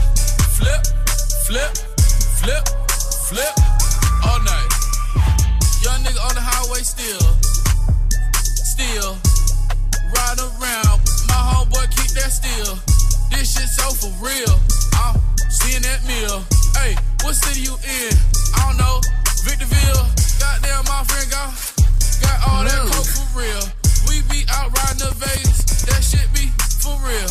flip, 0.58 0.82
flip, 1.46 1.70
flip, 2.42 2.64
flip 3.30 3.54
all 4.26 4.40
night. 4.42 4.70
Young 5.86 6.02
nigga 6.02 6.18
on 6.18 6.34
the 6.34 6.42
highway 6.42 6.82
still, 6.82 7.22
still 8.66 9.14
riding 10.18 10.50
around. 10.58 10.98
My 11.30 11.38
homeboy 11.54 11.86
keep 11.94 12.10
that 12.18 12.34
still. 12.34 12.74
This 13.30 13.54
shit 13.54 13.70
so 13.70 13.94
for 13.94 14.10
real. 14.18 14.54
I'm 14.98 15.14
seeing 15.46 15.82
that 15.82 16.02
meal. 16.10 16.42
Hey, 16.82 16.98
what 17.22 17.36
city 17.36 17.62
you 17.62 17.78
in? 17.86 18.12
I 18.58 18.66
don't 18.66 18.78
know. 18.82 18.98
Victorville. 19.46 20.10
Goddamn, 20.42 20.82
my 20.90 21.06
friend 21.06 21.30
got 21.30 21.54
got 22.18 22.38
all 22.50 22.64
that 22.66 22.82
mmm. 22.82 22.90
coke 22.90 23.14
for 23.14 23.38
real. 23.38 23.62
We 24.10 24.26
be 24.26 24.42
out 24.50 24.74
riding 24.74 25.06
the 25.06 25.14
Vegas. 25.22 25.86
That 25.86 26.02
shit 26.02 26.26
be 26.34 26.50
for 26.82 26.98
real. 27.06 27.30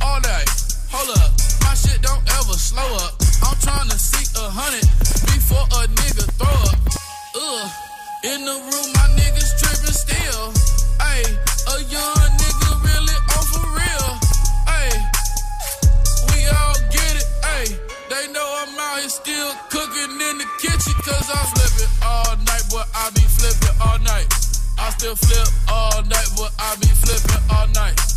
All 0.00 0.20
day. 0.20 0.65
Hold 0.92 1.18
up. 1.18 1.30
My 1.62 1.74
shit 1.74 2.00
don't 2.02 2.22
ever 2.38 2.54
slow 2.54 2.86
up. 3.02 3.14
I'm 3.42 3.56
trying 3.60 3.88
to 3.90 3.98
see 3.98 4.26
a 4.38 4.46
hundred 4.50 4.86
before 5.30 5.66
a 5.80 5.86
nigga 5.86 6.24
throw 6.38 6.56
up. 6.70 6.78
Ugh. 7.34 7.70
In 8.24 8.44
the 8.44 8.56
room, 8.58 8.88
my 8.94 9.06
niggas 9.14 9.54
tripping 9.58 9.94
still. 9.94 10.50
Ayy, 10.98 11.26
a 11.70 11.76
young 11.90 12.26
nigga 12.38 12.70
really 12.82 13.18
on 13.34 13.44
for 13.50 13.66
real. 13.76 14.08
Ayy, 14.66 14.96
we 16.32 16.38
all 16.50 16.74
get 16.90 17.14
it. 17.18 17.28
Ayy, 17.54 17.70
they 18.10 18.32
know 18.32 18.46
I'm 18.62 18.74
out 18.78 18.98
here 19.00 19.08
still 19.10 19.52
cooking 19.70 20.10
in 20.18 20.38
the 20.38 20.48
kitchen. 20.58 20.94
Cause 21.06 21.28
I 21.30 21.42
flip 21.54 21.74
it 21.82 21.90
all 22.02 22.34
night, 22.46 22.64
but 22.70 22.86
I 22.94 23.10
be 23.14 23.22
flipping 23.26 23.76
all 23.82 23.98
night. 24.00 24.26
I 24.78 24.90
still 24.90 25.14
flip 25.14 25.48
all 25.68 26.02
night, 26.02 26.30
but 26.36 26.50
I 26.58 26.74
be 26.80 26.88
flipping 26.88 27.42
all 27.50 27.68
night. 27.74 28.15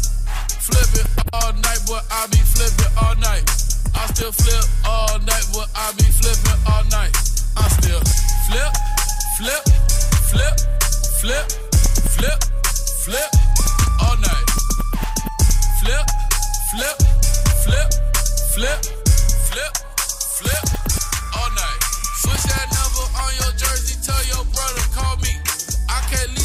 Flip 0.70 1.02
it 1.02 1.08
all 1.34 1.54
night, 1.54 1.82
but 1.88 2.06
I 2.12 2.28
be 2.28 2.38
flipping 2.38 2.94
all 3.02 3.16
night. 3.16 3.44
I 3.96 4.06
still 4.14 4.32
flip 4.32 4.66
all 4.86 5.18
night, 5.20 5.46
but 5.52 5.68
I 5.76 5.92
be 5.98 6.04
flipping 6.04 6.62
all 6.70 6.84
night. 6.94 7.10
I 7.58 7.68
still 7.74 8.00
flip, 8.46 8.72
flip, 9.38 9.64
flip, 10.30 10.56
flip, 11.20 11.46
flip, 12.14 12.40
flip 13.02 13.30
all 14.06 14.18
night. 14.22 14.48
Flip, 15.82 16.06
flip, 16.70 16.98
flip, 17.66 17.90
flip, 18.54 18.80
flip, 19.50 19.74
flip 20.38 20.64
all 21.34 21.50
night. 21.50 21.82
Switch 22.22 22.46
that 22.46 22.68
number 22.78 23.06
on 23.26 23.32
your 23.42 23.54
jersey, 23.58 23.98
tell 24.06 24.22
your 24.30 24.46
brother 24.54 24.86
call 24.94 25.18
me. 25.18 25.34
I 25.90 26.00
can 26.14 26.39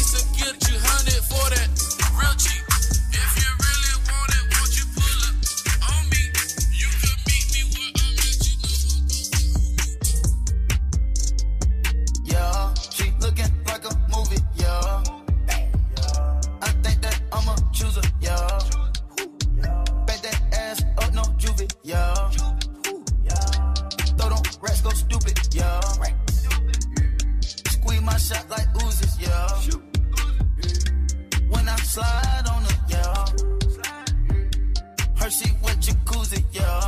yeah. 25.75 25.99
Right. 25.99 26.15
Squeeze 27.41 28.01
my 28.01 28.17
shot 28.17 28.45
like 28.49 28.67
oozes, 28.83 29.13
yeah. 29.19 29.47
When 31.49 31.67
I 31.69 31.75
slide 31.77 32.45
on 32.49 32.63
her, 32.63 32.77
yeah. 32.89 33.25
Hershey 35.19 35.51
with 35.63 35.79
jacuzzi, 35.81 36.43
yeah. 36.51 36.84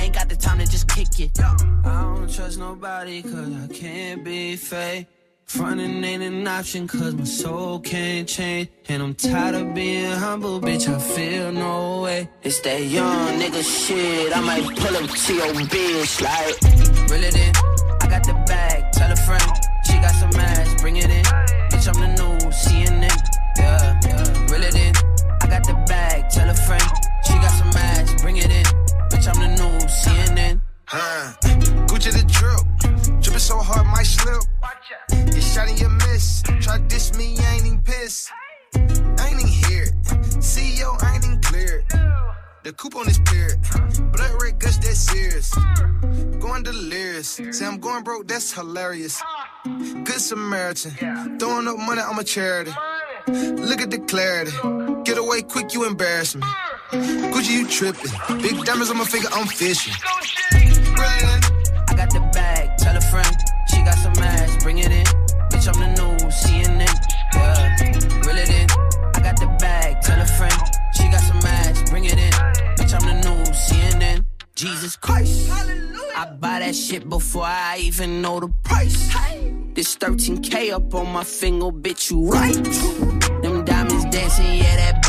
I 0.00 0.04
ain't 0.04 0.14
got 0.14 0.30
the 0.30 0.36
time 0.36 0.58
to 0.58 0.66
just 0.66 0.88
kick 0.88 1.20
it. 1.20 1.38
I 1.38 1.56
don't 1.84 2.34
trust 2.34 2.58
nobody 2.58 3.20
cause 3.20 3.52
I 3.64 3.66
can't 3.68 4.24
be 4.24 4.56
fake. 4.56 5.06
Frontin' 5.44 6.02
ain't 6.02 6.22
an 6.22 6.48
option 6.48 6.88
cause 6.88 7.14
my 7.14 7.24
soul 7.24 7.80
can't 7.80 8.26
change. 8.26 8.70
And 8.88 9.02
I'm 9.02 9.14
tired 9.14 9.56
of 9.56 9.74
being 9.74 10.10
humble, 10.10 10.58
bitch, 10.58 10.88
I 10.88 10.98
feel 10.98 11.52
no 11.52 12.00
way. 12.00 12.30
It's 12.42 12.60
that 12.60 12.82
young 12.82 13.38
nigga 13.38 13.62
shit, 13.62 14.34
I 14.34 14.40
might 14.40 14.64
pull 14.78 14.96
up 14.96 15.10
to 15.10 15.34
your 15.34 15.52
bitch 15.68 16.22
like. 16.22 16.56
Reel 17.10 17.22
it 17.22 17.36
in, 17.36 17.52
I 18.00 18.06
got 18.08 18.24
the 18.24 18.32
bag, 18.48 18.92
tell 18.92 19.12
a 19.12 19.16
friend. 19.16 19.50
She 19.84 19.92
got 19.98 20.12
some 20.12 20.30
ass, 20.40 20.80
bring 20.80 20.96
it 20.96 21.10
in. 21.10 21.24
Bitch, 21.70 21.86
I'm 21.92 22.00
the 22.00 22.08
new 22.20 22.48
CNN, 22.48 23.20
yeah, 23.58 24.00
yeah. 24.06 24.50
Reel 24.50 24.64
it 24.64 24.74
in, 24.74 24.94
I 25.42 25.46
got 25.46 25.62
the 25.64 25.74
bag, 25.86 26.30
tell 26.30 26.48
a 26.48 26.54
friend. 26.54 26.88
She 27.26 27.34
got 27.34 27.50
some 27.50 27.68
ass, 27.68 28.22
bring 28.22 28.38
it 28.38 28.50
in 28.50 28.89
bitch, 29.20 29.28
I'm 29.28 29.40
the 29.40 29.62
new 29.62 29.86
CNN. 29.86 30.60
Huh. 30.86 31.32
Gucci 31.86 32.12
the 32.12 32.24
drip, 32.26 33.20
dripping 33.22 33.38
so 33.38 33.58
hard, 33.58 33.86
My 33.86 34.02
slip. 34.02 34.42
Get 35.32 35.42
shot 35.42 35.68
in 35.68 35.76
your 35.76 35.90
miss, 35.90 36.42
try 36.60 36.78
diss 36.88 37.16
me, 37.16 37.36
I 37.38 37.54
ain't 37.54 37.66
even 37.66 37.82
pissed. 37.82 38.30
I 38.74 39.28
ain't 39.28 39.40
even 39.40 39.46
hear 39.46 39.82
it. 39.84 39.94
CEO, 40.40 41.02
I 41.02 41.14
ain't 41.14 41.24
even 41.24 41.40
clear 41.40 41.84
it. 41.88 42.29
The 42.62 42.74
coupon 42.74 43.08
is 43.08 43.18
clear. 43.20 43.56
Blood 44.12 44.42
red 44.42 44.58
gush, 44.58 44.76
that's 44.76 44.98
serious. 44.98 45.54
Going 46.40 46.62
delirious. 46.62 47.40
Say 47.52 47.64
I'm 47.64 47.78
going 47.78 48.04
broke, 48.04 48.28
that's 48.28 48.52
hilarious. 48.52 49.22
Good 49.64 50.20
Samaritan. 50.20 51.38
Throwing 51.38 51.68
up 51.68 51.78
money, 51.78 52.02
I'm 52.02 52.18
a 52.18 52.24
charity. 52.24 52.72
Look 53.28 53.80
at 53.80 53.90
the 53.90 53.98
clarity. 54.06 54.52
Get 55.04 55.16
away 55.16 55.40
quick, 55.40 55.72
you 55.72 55.86
embarrass 55.86 56.36
me. 56.36 56.42
Gucci, 57.32 57.50
you 57.50 57.66
tripping. 57.66 58.42
Big 58.42 58.62
diamonds 58.66 58.90
on 58.90 58.98
my 58.98 59.04
finger, 59.04 59.28
I'm 59.32 59.46
fishing. 59.46 59.94
I 60.52 61.94
got 61.96 62.10
the 62.10 62.20
bag, 62.34 62.76
tell 62.76 62.94
a 62.94 63.00
friend. 63.00 63.36
She 63.70 63.78
got 63.82 63.96
some 63.96 64.22
ass, 64.22 64.62
bring 64.62 64.78
it 64.78 64.92
in. 64.92 65.06
Bitch, 65.48 65.66
I'm 65.66 65.80
the 65.80 65.88
new 65.96 66.28
CNN. 66.28 66.92
Yeah, 67.32 68.26
reel 68.26 68.36
it 68.36 68.50
in. 68.50 68.68
I 69.14 69.20
got 69.22 69.40
the 69.40 69.46
bag, 69.58 70.02
tell 70.02 70.20
a 70.20 70.26
friend. 70.26 70.60
She 70.94 71.04
got 71.04 71.20
some 71.20 71.38
ass, 71.38 71.88
bring 71.88 72.04
it 72.04 72.18
in 72.18 72.29
bitch, 72.90 73.02
I'm 73.02 73.22
the 73.22 73.28
new 73.28 73.44
CNN. 73.52 74.24
Jesus 74.54 74.96
Christ. 74.96 75.48
Hallelujah. 75.48 76.12
I 76.16 76.26
buy 76.26 76.60
that 76.60 76.74
shit 76.74 77.08
before 77.08 77.44
I 77.44 77.78
even 77.80 78.20
know 78.20 78.40
the 78.40 78.48
price. 78.62 79.08
Hey. 79.08 79.54
This 79.74 79.96
13K 79.96 80.72
up 80.72 80.94
on 80.94 81.12
my 81.12 81.24
finger, 81.24 81.66
bitch, 81.66 82.10
you 82.10 82.28
right. 82.28 82.54
Them 83.42 83.64
diamonds 83.64 84.04
dancing, 84.06 84.56
yeah, 84.56 84.76
that 84.76 84.99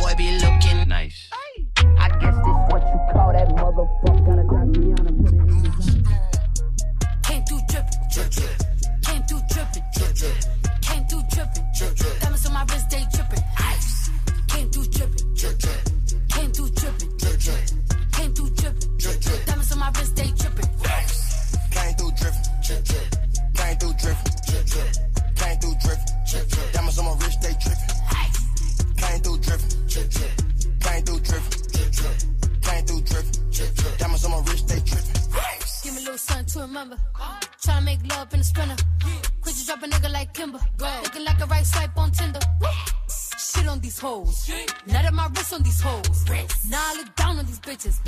hoes. 44.31 44.65
Nut 44.85 45.05
up 45.05 45.13
my 45.13 45.27
wrist 45.27 45.53
on 45.53 45.63
these 45.63 45.81
hoes. 45.81 46.25
Now 46.69 46.81
I 46.81 46.95
look 46.97 47.15
down 47.15 47.37
on 47.37 47.45
these 47.45 47.59
bitches. 47.59 47.99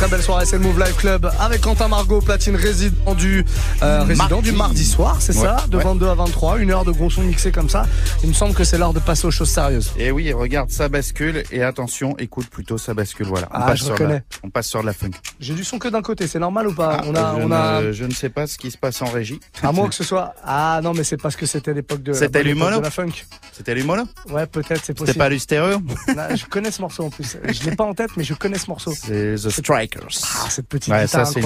Très 0.00 0.08
belle 0.08 0.22
soirée, 0.22 0.46
c'est 0.46 0.56
le 0.56 0.62
Move 0.62 0.78
Live 0.78 0.94
Club 0.94 1.30
avec 1.38 1.60
Quentin 1.60 1.88
Margot, 1.88 2.22
platine 2.22 2.56
résident 2.56 3.14
du, 3.14 3.44
euh, 3.82 4.02
résident 4.02 4.40
du 4.40 4.52
mardi 4.52 4.82
soir, 4.86 5.18
c'est 5.20 5.36
Ouais, 5.36 5.42
ça, 5.44 5.66
de 5.68 5.76
ouais. 5.76 5.84
22 5.84 6.06
à 6.08 6.14
23, 6.14 6.58
une 6.58 6.70
heure 6.70 6.86
de 6.86 6.90
gros 6.90 7.10
son 7.10 7.20
mixé 7.20 7.52
comme 7.52 7.68
ça. 7.68 7.84
Il 8.22 8.30
me 8.30 8.32
semble 8.32 8.54
que 8.54 8.64
c'est 8.64 8.78
l'heure 8.78 8.94
de 8.94 8.98
passer 8.98 9.26
aux 9.26 9.30
choses 9.30 9.50
sérieuses. 9.50 9.92
Et 9.98 10.10
oui, 10.10 10.32
regarde, 10.32 10.70
ça 10.70 10.88
bascule 10.88 11.42
et 11.52 11.62
attention, 11.62 12.16
écoute 12.16 12.46
plutôt, 12.48 12.78
ça 12.78 12.94
bascule. 12.94 13.26
Voilà, 13.26 13.46
on, 13.50 13.56
Ah, 13.58 13.66
passe 13.66 13.80
je 13.80 13.84
sur 13.84 13.98
la, 13.98 14.20
on 14.42 14.48
passe 14.48 14.68
sur 14.68 14.82
la 14.82 14.94
funk. 14.94 15.10
J'ai 15.40 15.54
du 15.54 15.64
son 15.64 15.78
que 15.78 15.88
d'un 15.88 16.02
côté, 16.02 16.26
c'est 16.26 16.38
normal 16.38 16.68
ou 16.68 16.74
pas 16.74 17.00
On 17.06 17.14
a, 17.14 17.20
Ah, 17.20 17.34
je, 17.38 17.42
on 17.46 17.50
a, 17.50 17.80
ne, 17.82 17.92
je 17.92 18.04
ne 18.04 18.12
sais 18.12 18.28
pas 18.28 18.46
ce 18.46 18.58
qui 18.58 18.70
se 18.70 18.76
passe 18.76 19.00
en 19.00 19.06
régie. 19.06 19.40
à 19.62 19.72
moins 19.72 19.88
que 19.88 19.94
ce 19.94 20.04
soit. 20.04 20.34
Ah 20.44 20.80
non, 20.84 20.92
mais 20.92 21.02
c'est 21.02 21.16
parce 21.16 21.34
que 21.34 21.46
c'était 21.46 21.72
l'époque 21.72 22.02
de. 22.02 22.12
C'était 22.12 22.44
de 22.44 22.50
la 22.82 22.90
funk. 22.90 23.24
C'était 23.52 23.74
l'humono 23.74 24.04
Ouais, 24.28 24.46
peut-être, 24.46 24.84
c'est 24.84 24.92
possible. 24.92 25.06
C'était 25.08 25.18
pas 25.18 25.30
du 25.30 25.38
stéréo 25.38 25.78
Non, 26.08 26.36
je 26.36 26.44
connais 26.44 26.70
ce 26.70 26.82
morceau 26.82 27.04
en 27.04 27.10
plus. 27.10 27.38
Je 27.48 27.62
l'ai 27.64 27.74
pas 27.74 27.84
en 27.84 27.94
tête, 27.94 28.10
mais 28.18 28.24
je 28.24 28.34
connais 28.34 28.58
ce 28.58 28.68
morceau. 28.68 28.92
C'est 28.94 29.36
The 29.36 29.48
Strikers. 29.48 30.08
Ah, 30.44 30.50
cette 30.50 30.68
petite 30.68 30.92
Ouais, 30.92 31.04
guitare 31.06 31.26
ça 31.26 31.32
c'est 31.32 31.40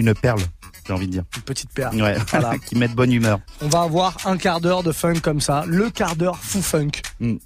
une 0.00 0.14
perle, 0.14 0.40
j'ai 0.86 0.92
envie 0.92 1.06
de 1.06 1.12
dire. 1.12 1.24
Une 1.36 1.42
petite 1.42 1.70
perle. 1.72 2.00
Ouais, 2.02 2.16
Voilà. 2.30 2.58
qui 2.66 2.76
met 2.76 2.88
de 2.88 2.94
bonne 2.94 3.12
humeur. 3.12 3.38
On 3.60 3.68
va 3.68 3.82
avoir 3.82 4.16
un 4.26 4.36
quart 4.36 4.60
d'heure 4.60 4.82
de 4.82 4.92
funk 4.92 5.20
comme 5.22 5.40
ça, 5.40 5.64
le 5.66 5.90
quart 5.90 6.16
d'heure 6.16 6.38
fou 6.38 6.60
funk. 6.62 6.90
Mm. 7.20 7.36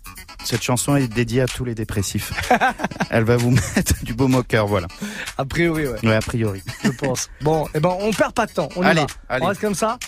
Cette 0.44 0.62
chanson 0.62 0.96
est 0.96 1.08
dédiée 1.08 1.42
à 1.42 1.46
tous 1.46 1.64
les 1.64 1.74
dépressifs. 1.74 2.32
Elle 3.10 3.24
va 3.24 3.36
vous 3.36 3.50
mettre 3.50 4.02
du 4.04 4.14
beau 4.14 4.28
moqueur, 4.28 4.66
voilà. 4.66 4.86
A 5.36 5.44
priori, 5.44 5.86
ouais, 5.86 5.98
Ouais, 6.06 6.14
a 6.14 6.20
priori. 6.20 6.62
je 6.84 6.90
pense. 6.90 7.28
Bon, 7.42 7.66
et 7.74 7.80
ben 7.80 7.94
on 8.00 8.12
perd 8.12 8.32
pas 8.32 8.46
de 8.46 8.52
temps. 8.52 8.68
On 8.76 8.82
y 8.82 8.86
Allez, 8.86 9.00
va. 9.02 9.06
allez. 9.28 9.44
On 9.44 9.48
reste 9.48 9.60
comme 9.60 9.74
ça. 9.74 9.98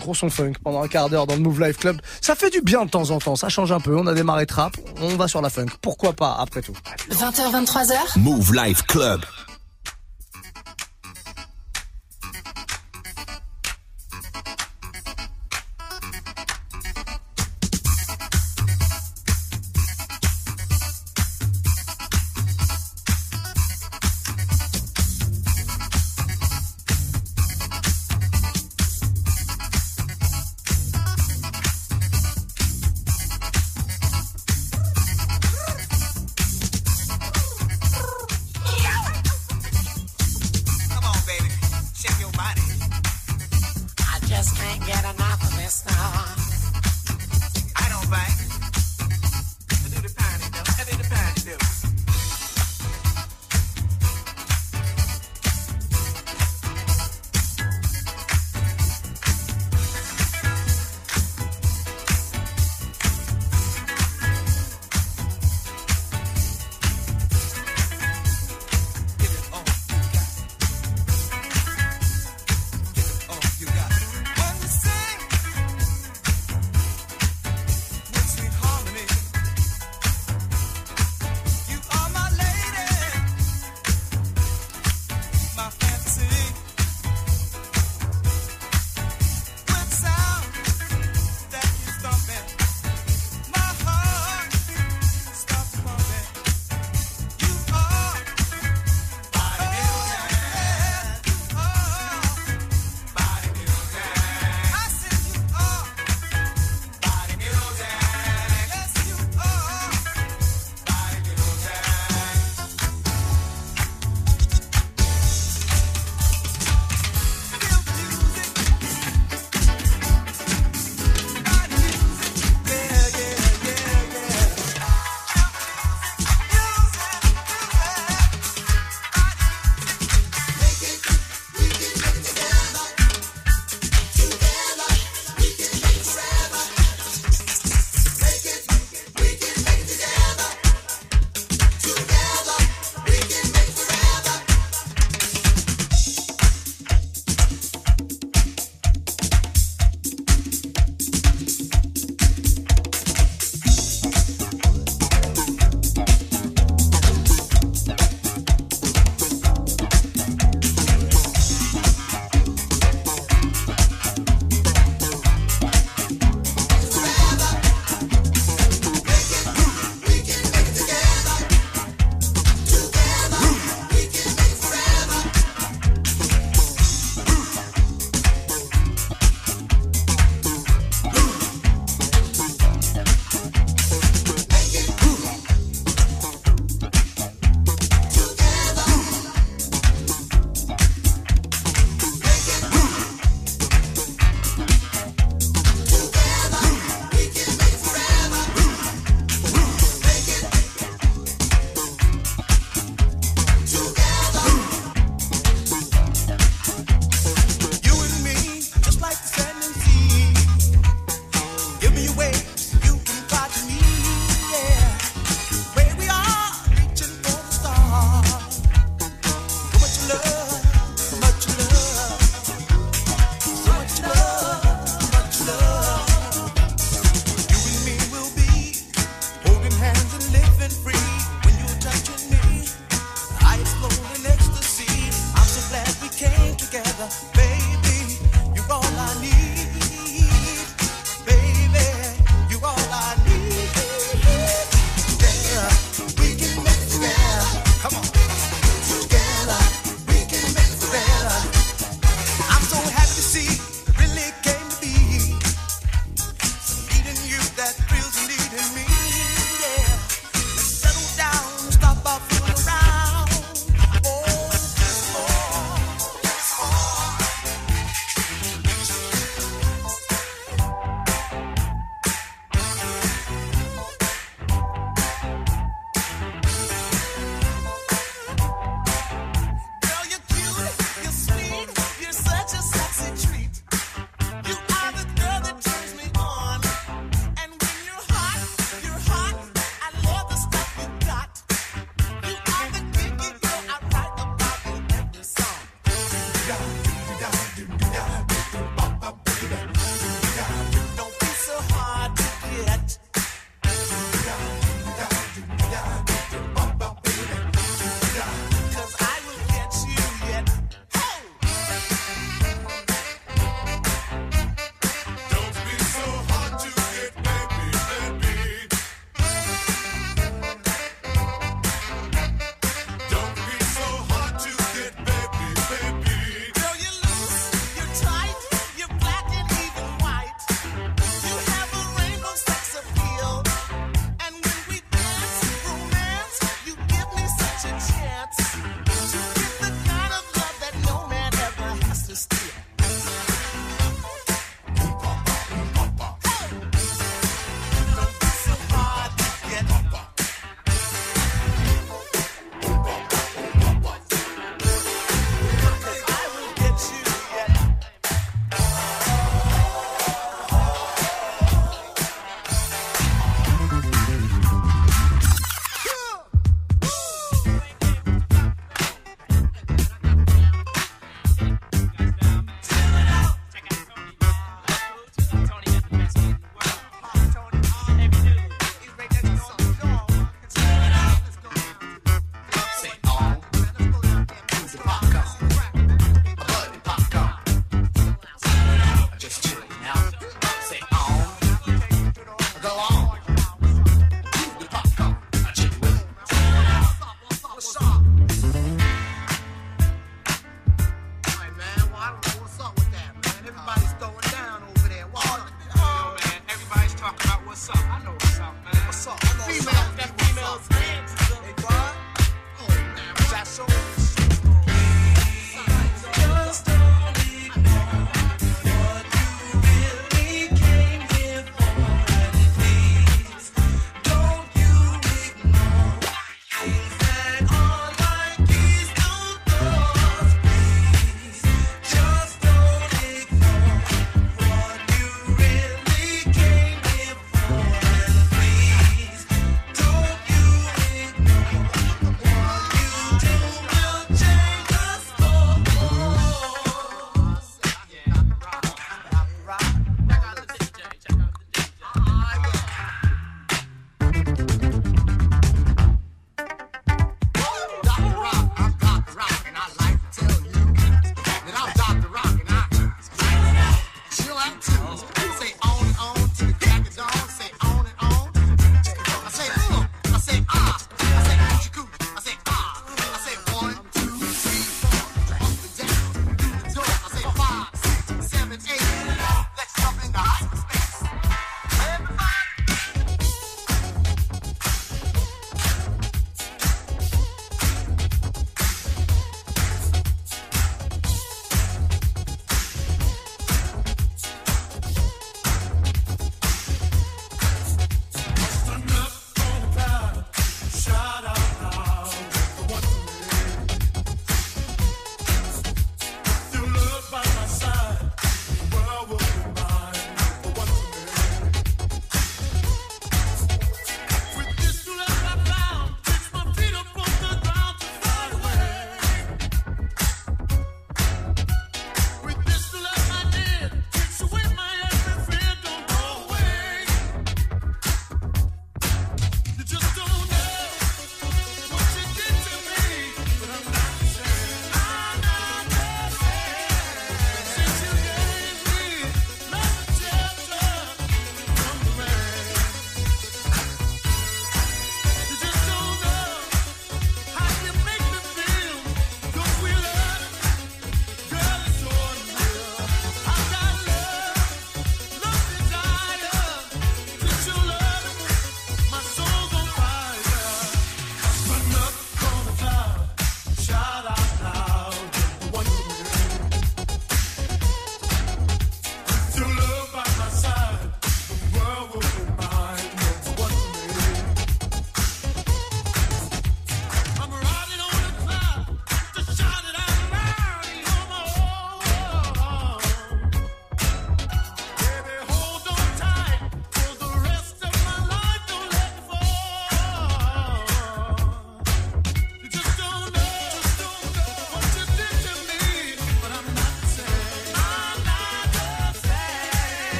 Gros 0.00 0.14
son 0.14 0.28
funk 0.28 0.52
pendant 0.62 0.82
un 0.82 0.88
quart 0.88 1.08
d'heure 1.08 1.26
dans 1.26 1.36
le 1.36 1.40
Move 1.40 1.62
Life 1.62 1.78
Club. 1.78 2.00
Ça 2.20 2.34
fait 2.34 2.50
du 2.50 2.60
bien 2.60 2.84
de 2.84 2.90
temps 2.90 3.10
en 3.10 3.18
temps, 3.18 3.34
ça 3.36 3.48
change 3.48 3.72
un 3.72 3.80
peu. 3.80 3.96
On 3.96 4.06
a 4.06 4.12
démarré 4.12 4.44
trap, 4.44 4.76
on 5.00 5.16
va 5.16 5.26
sur 5.28 5.40
la 5.40 5.48
funk. 5.48 5.66
Pourquoi 5.80 6.12
pas 6.12 6.36
après 6.38 6.60
tout 6.60 6.74
20h, 7.10 7.64
23h. 7.64 8.18
Move 8.18 8.54
Life 8.54 8.82
Club. 8.82 9.22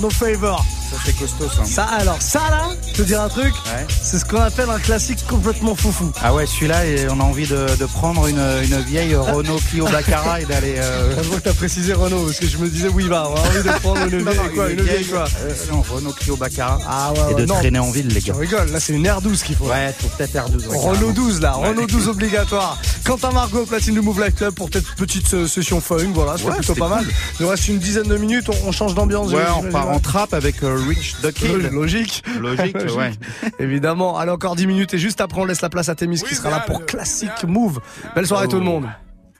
No 0.00 0.10
favor. 0.10 0.64
ça 0.90 0.96
c'est 1.04 1.16
costaud 1.18 1.48
ça. 1.54 1.64
Ça 1.64 1.84
alors, 1.84 2.20
ça 2.20 2.40
là, 2.50 2.68
te 2.94 3.02
dire 3.02 3.20
un 3.20 3.28
truc, 3.28 3.52
Ouais. 3.66 3.86
c'est 4.02 4.18
ce 4.18 4.24
qu'on 4.24 4.40
appelle 4.40 4.70
un 4.70 4.78
classique 4.78 5.24
complètement 5.28 5.74
foufou. 5.74 6.10
Ah 6.22 6.32
ouais, 6.34 6.46
celui-là, 6.46 6.86
et 6.86 7.06
on 7.10 7.20
a 7.20 7.22
envie 7.24 7.46
de, 7.46 7.66
de 7.78 7.86
prendre 7.86 8.26
une, 8.26 8.38
une 8.38 8.80
vieille 8.82 9.14
Renault 9.14 9.58
Clio 9.68 9.86
Baccarat 9.86 10.40
et 10.40 10.44
d'aller. 10.46 10.74
euh, 10.78 11.14
Je 11.22 11.28
vois 11.28 11.38
que 11.38 11.44
t'as 11.44 11.54
précisé 11.54 11.92
Renault, 11.92 12.24
parce 12.24 12.38
que 12.38 12.46
je 12.48 12.56
me 12.58 12.68
disais, 12.68 12.88
oui, 12.88 13.06
va, 13.08 13.28
on 13.30 13.36
a 13.36 13.40
envie 13.40 13.62
de 13.62 13.78
prendre 13.80 14.02
une 14.06 14.18
Non, 14.24 14.30
vieille 14.30 14.46
non, 14.48 14.54
quoi, 14.54 14.70
une 14.70 14.80
vieille 14.82 15.06
quoi. 15.06 15.24
euh, 15.42 15.54
Renault 15.94 16.12
Clio 16.12 16.36
Baccarat. 16.36 16.78
Ah 16.88 17.12
ouais, 17.12 17.32
et 17.32 17.34
de 17.34 17.44
non. 17.46 17.54
traîner 17.56 17.78
en 17.78 17.90
ville, 17.90 18.08
les 18.08 18.20
gars. 18.20 18.34
rigoles, 18.38 18.70
là 18.70 18.80
c'est 18.80 18.92
une 18.94 19.06
R12 19.06 19.42
qu'il 19.42 19.56
faut. 19.56 19.66
Ouais, 19.68 19.94
faut 20.00 20.08
peut-être 20.08 20.34
R12. 20.34 20.66
ouais, 20.68 20.76
Renault 20.78 20.92
carrément. 20.94 21.12
12 21.12 21.40
là. 21.40 21.52
Renault 21.52 21.86
12 21.86 22.08
obligatoire. 22.08 22.78
Quentin 23.08 23.30
Margot, 23.32 23.64
platine 23.64 23.94
du 23.94 24.02
Move 24.02 24.22
Life 24.22 24.34
Club 24.34 24.52
pour 24.54 24.68
cette 24.70 24.84
petite 24.94 25.32
euh, 25.32 25.46
session 25.46 25.80
funk, 25.80 26.10
voilà, 26.12 26.36
c'était 26.36 26.50
Ouais, 26.50 26.56
plutôt 26.58 26.74
c'est 26.74 26.78
pas 26.78 26.88
mal. 26.90 27.06
Il 27.40 27.42
nous 27.42 27.48
reste 27.48 27.66
une 27.68 27.78
dizaine 27.78 28.06
de 28.06 28.18
minutes, 28.18 28.50
on, 28.50 28.68
on 28.68 28.70
change 28.70 28.94
d'ambiance. 28.94 29.32
Ouais, 29.32 29.44
on 29.56 29.60
repart 29.62 29.88
en 29.88 29.98
trap 29.98 30.34
avec 30.34 30.62
euh, 30.62 30.74
Rich 30.86 31.16
the 31.22 31.32
Kid. 31.32 31.48
Logique. 31.72 32.22
Logique, 32.38 32.76
ouais. 32.98 33.12
Évidemment. 33.58 34.18
Allez, 34.18 34.30
encore 34.30 34.56
10 34.56 34.66
minutes 34.66 34.92
et 34.92 34.98
juste 34.98 35.22
après, 35.22 35.40
on 35.40 35.46
laisse 35.46 35.62
la 35.62 35.70
place 35.70 35.88
à 35.88 35.94
Témis 35.94 36.20
qui 36.20 36.34
sera 36.34 36.50
là 36.50 36.60
pour 36.60 36.84
classique 36.84 37.44
move. 37.44 37.80
Belle 38.14 38.26
soirée 38.26 38.44
Oh. 38.46 38.50
tout 38.50 38.58
le 38.58 38.64
monde. 38.64 38.84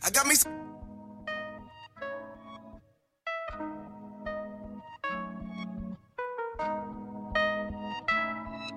I 0.03 0.11
got 0.14 0.27
me 0.27 0.35
some. 0.35 0.51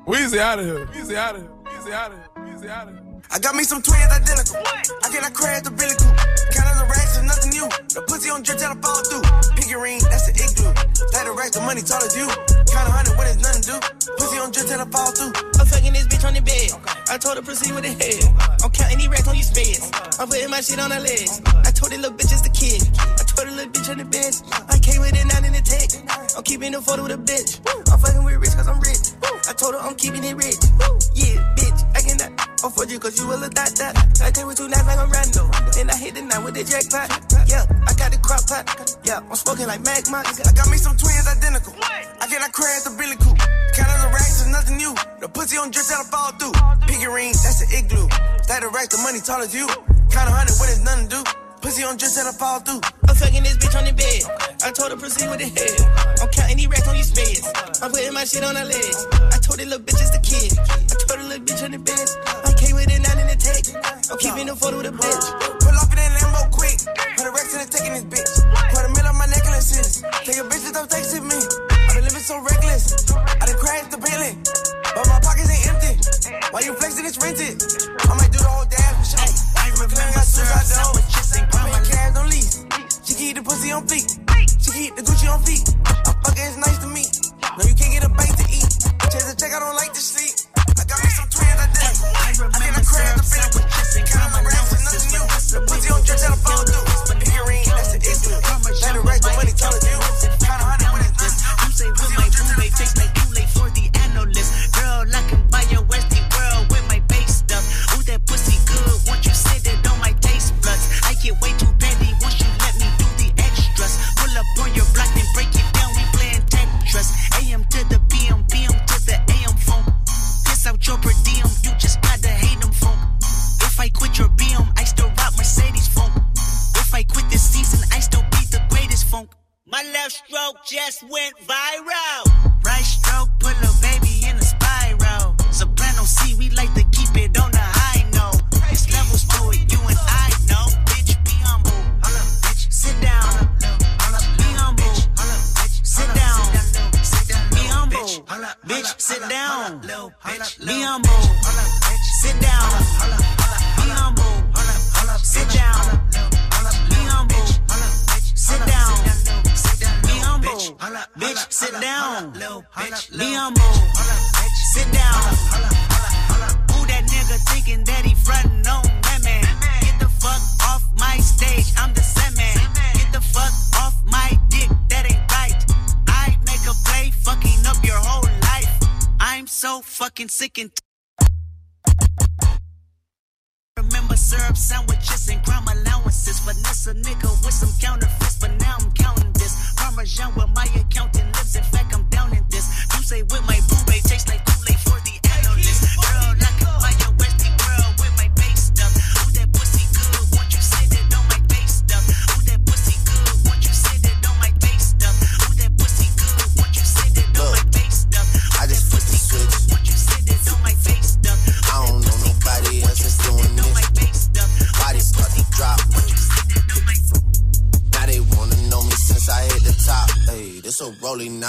Weezy 0.05 0.39
out 0.39 0.59
of 0.59 0.65
here. 0.65 0.85
Weezy 0.87 1.15
out 1.15 1.35
of 1.35 1.41
here. 1.41 1.51
Weezy 1.65 1.91
out 1.93 2.11
of 2.11 2.17
here. 2.17 2.29
Weezy 2.45 2.69
out 2.69 2.87
of 2.87 2.93
here. 2.95 3.10
I 3.29 3.39
got 3.39 3.55
me 3.55 3.63
some 3.63 3.81
twins 3.81 4.09
identical. 4.09 4.57
I 5.03 5.07
cannot 5.13 5.33
crash 5.33 5.61
the 5.61 5.71
Billy 5.71 5.93
Coop. 5.93 6.15
Counting 6.55 6.79
the 6.81 6.87
racks 6.89 7.19
is 7.19 7.23
nothing 7.23 7.51
new. 7.53 7.67
The 7.93 8.01
pussy 8.07 8.31
on 8.31 8.41
drip 8.41 8.57
till 8.57 8.71
I 8.71 8.77
fall 8.81 9.03
through. 9.05 9.23
Pinky 9.53 9.77
ring, 9.77 10.01
that's 10.09 10.25
the 10.25 10.33
igloo. 10.33 10.71
Stack 11.11 11.25
the 11.27 11.33
racks, 11.37 11.53
the 11.53 11.61
money 11.61 11.83
tall 11.85 12.01
as 12.01 12.15
you. 12.17 12.27
Count 12.71 12.87
a 12.87 12.91
hundred 12.91 13.15
when 13.19 13.27
it's 13.29 13.43
nothing 13.43 13.63
do. 13.67 13.75
Pussy 14.17 14.37
on 14.41 14.49
drip 14.49 14.65
till 14.65 14.81
I 14.81 14.87
fall 14.89 15.11
through. 15.13 15.31
I'm 15.59 15.67
fucking 15.67 15.93
this 15.93 16.07
bitch 16.07 16.25
on 16.25 16.33
the 16.33 16.43
bed. 16.43 16.71
I 17.11 17.19
told 17.19 17.37
her 17.37 17.43
proceed 17.43 17.75
with 17.75 17.85
the 17.85 17.93
head. 17.93 18.23
I'm 18.63 18.71
counting 18.71 18.97
these 18.99 19.11
racks 19.11 19.27
on 19.27 19.35
you 19.35 19.45
speds. 19.45 19.91
I'm 20.17 20.27
putting 20.27 20.49
my 20.49 20.63
shit 20.63 20.79
on 20.79 20.89
her 20.89 21.03
legs. 21.03 21.43
I 21.67 21.71
told 21.71 21.91
the 21.93 21.99
little 21.99 22.15
bitch 22.15 22.31
it's 22.31 22.41
the 22.41 22.51
kid. 22.51 22.81
I 22.95 23.23
told 23.27 23.47
the 23.47 23.53
little 23.53 23.71
bitch 23.71 23.87
on 23.91 23.99
the 23.99 24.07
bench. 24.07 24.39
I 24.71 24.79
came 24.79 24.99
with 25.03 25.13
it 25.13 25.27
nine 25.27 25.45
in 25.45 25.53
the 25.53 25.63
tech. 25.63 25.87
I'm 26.35 26.43
keeping 26.43 26.71
the 26.73 26.81
photo 26.81 27.03
with 27.03 27.15
a 27.15 27.21
bitch. 27.21 27.61
I'm 27.91 27.99
fucking 27.99 28.23
with 28.23 28.39
rich 28.39 28.55
cause 28.55 28.67
I'm 28.67 28.79
rich. 28.79 29.15
I 29.47 29.53
told 29.53 29.75
her 29.75 29.81
I'm 29.83 29.95
keeping 29.95 30.23
it 30.23 30.35
rich. 30.35 30.59
Yeah, 31.15 31.39
bitch, 31.59 31.79
I 31.95 32.01
cannot 32.01 32.50
afford 32.63 32.91
you 32.91 32.99
cause 32.99 33.17
you 33.19 33.27
will 33.27 33.41
a 33.43 33.49
dot 33.49 33.73
dot. 33.75 33.97
I 34.21 34.31
take 34.31 34.45
with 34.45 34.57
two 34.57 34.67
knives 34.67 34.85
like 34.85 34.99
I'm 34.99 35.09
Rando. 35.09 35.49
Then 35.73 35.89
I 35.89 35.97
hit 35.97 36.15
the 36.15 36.21
night 36.21 36.43
with 36.43 36.53
the 36.53 36.63
jackpot. 36.63 37.09
Yeah, 37.49 37.65
I 37.87 37.93
got 37.93 38.11
the 38.11 38.19
crock 38.21 38.45
pot. 38.47 38.65
Yeah, 39.03 39.19
I'm 39.19 39.35
smoking 39.35 39.67
like 39.67 39.81
Mac 39.81 40.09
Mox. 40.09 40.39
I 40.41 40.51
got 40.53 40.69
me 40.69 40.77
some 40.77 40.97
twins 40.97 41.27
identical. 41.27 41.73
I 41.81 42.27
cannot 42.29 42.51
crash 42.53 42.83
the 42.83 42.93
Billy 42.97 43.17
Coop. 43.17 43.37
Counting 43.73 44.01
the 44.03 44.09
racks 44.13 44.41
is 44.41 44.47
nothing 44.47 44.77
new. 44.77 44.93
The 45.19 45.29
pussy 45.29 45.57
on 45.57 45.71
drip 45.71 45.85
that'll 45.87 46.05
fall 46.05 46.31
through. 46.37 46.53
Pinky 46.85 47.07
ring, 47.07 47.33
that's 47.33 47.63
the 47.63 47.67
igloo. 47.71 48.07
Stack 48.43 48.61
the 48.61 48.69
rack, 48.69 48.89
the 48.89 48.97
money 49.01 49.21
tall 49.21 49.41
as 49.41 49.53
you. 49.55 49.65
Count 50.11 50.29
a 50.29 50.33
hundred 50.33 50.55
when 50.59 50.69
it's 50.69 50.83
nothing 50.83 51.09
to 51.09 51.15
do. 51.17 51.21
Pussy 51.61 51.83
on 51.83 51.97
drip 51.97 52.11
that'll 52.13 52.33
fall 52.33 52.59
through. 52.61 52.81
I'm 53.07 53.15
fucking 53.15 53.43
this 53.43 53.57
bitch 53.57 53.73
on 53.77 53.85
the 53.85 53.93
bed. 53.93 54.21
I 54.61 54.69
told 54.69 54.91
her 54.91 54.97
proceed 54.97 55.29
with 55.29 55.41
the 55.41 55.49
head. 55.49 55.77
I'm 56.21 56.29
counting 56.29 56.57
these 56.57 56.67
racks 56.67 56.87
on 56.87 56.95
your 56.95 57.05
speds. 57.05 57.45
I'm 57.81 57.89
putting 57.89 58.13
my 58.13 58.25
shit 58.25 58.43
on 58.43 58.55
her 58.55 58.65
legs. 58.65 59.07
I 59.33 59.37
told 59.41 59.57
the 59.57 59.65
little 59.65 59.81
bitch 59.81 59.97
it's 59.97 60.13
the 60.13 60.21
kid. 60.21 60.53
I 60.61 60.93
told 60.99 61.17
the 61.21 61.25
little 61.25 61.45
bitch 61.45 61.63
on 61.63 61.71
the 61.71 61.81
bed. 61.81 62.05
I 62.45 62.50
the 63.31 63.37
tech. 63.39 63.63
I'm 64.11 64.17
keeping 64.19 64.47
the 64.47 64.55
photo 64.55 64.77
with 64.83 64.91
a 64.91 64.95
bitch. 64.95 65.25
Pull 65.63 65.75
off 65.79 65.91
in 65.91 65.97
that 65.99 66.11
Lambo 66.19 66.51
quick. 66.51 66.75
Put 67.15 67.27
a 67.27 67.31
racks 67.31 67.53
in 67.55 67.63
the 67.63 67.67
taking 67.71 67.93
this 67.95 68.03
bitch. 68.03 68.31
Put 68.75 68.83
a 68.83 68.89
mill 68.91 69.07
on 69.07 69.15
my 69.15 69.27
necklaces. 69.31 70.03
Take 70.27 70.39
a 70.43 70.45
bitch 70.47 70.67
that 70.67 70.75
don't 70.75 70.89
texting 70.91 71.23
me. 71.23 71.39
I 71.39 71.95
been 71.95 72.03
living 72.03 72.25
so 72.25 72.35
reckless. 72.43 73.07
I 73.15 73.43
done 73.47 73.55
crashed 73.55 73.91
the 73.91 73.99
Bentley. 73.99 74.35
But 74.91 75.07
my 75.07 75.19
pockets 75.23 75.47
ain't 75.47 75.63
empty. 75.71 75.93
Why 76.51 76.59
you 76.67 76.75
flexing? 76.75 77.07
It's 77.07 77.19
rented. 77.23 77.55
I 78.03 78.13
might 78.19 78.31
do 78.35 78.39
the 78.43 78.51
whole 78.51 78.67
dance 78.67 78.99
for 78.99 79.07
sure. 79.15 79.31
I 79.55 79.71
remember 79.79 80.23
syrup 80.27 80.65
sandwiches 80.67 81.29
and 81.39 81.45
grandma 81.47 81.79
cash 81.87 82.15
on 82.19 82.27
lease. 82.27 82.67
She 83.07 83.13
keep 83.15 83.39
the 83.39 83.43
pussy 83.43 83.71
on 83.71 83.87
feet. 83.87 84.11
She 84.59 84.69
keep 84.75 84.91
the 84.99 85.03
Gucci 85.07 85.31
on 85.31 85.39
feet. 85.47 85.63
I 85.87 86.11
fuck 86.19 86.35
it, 86.35 86.43
it's 86.43 86.59
nice 86.59 86.79
to 86.83 86.89
meet. 86.91 87.11
No, 87.55 87.63
you 87.63 87.75
can't 87.79 87.95
get 87.95 88.03
a 88.03 88.11
bite 88.11 88.35
to 88.35 88.45
eat. 88.51 88.67
Chase 89.07 89.31
a 89.31 89.35
check, 89.39 89.55
I 89.55 89.59
don't 89.63 89.75
like 89.79 89.95
to 89.95 90.03
sleep. 90.03 90.35
I 90.75 90.83
got 90.83 90.99
me 90.99 91.09
some 91.15 91.29
twins, 91.31 91.59
I 91.59 91.67
did. 91.71 92.20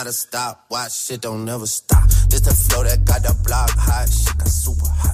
Not 0.02 0.08
a 0.08 0.12
stop. 0.12 0.66
Watch 0.68 0.92
shit 0.92 1.20
don't 1.20 1.44
never 1.44 1.64
stop. 1.64 2.08
This 2.28 2.40
the 2.40 2.52
flow 2.52 2.82
that 2.82 3.04
got 3.04 3.22
the 3.22 3.36
block 3.44 3.70
hot. 3.70 4.08
Shit 4.08 4.36
got 4.36 4.48
super 4.48 4.88
hot. 4.88 5.11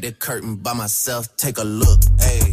The 0.00 0.12
curtain 0.12 0.56
by 0.56 0.72
myself. 0.72 1.36
Take 1.36 1.58
a 1.58 1.64
look, 1.64 2.00
hey. 2.18 2.49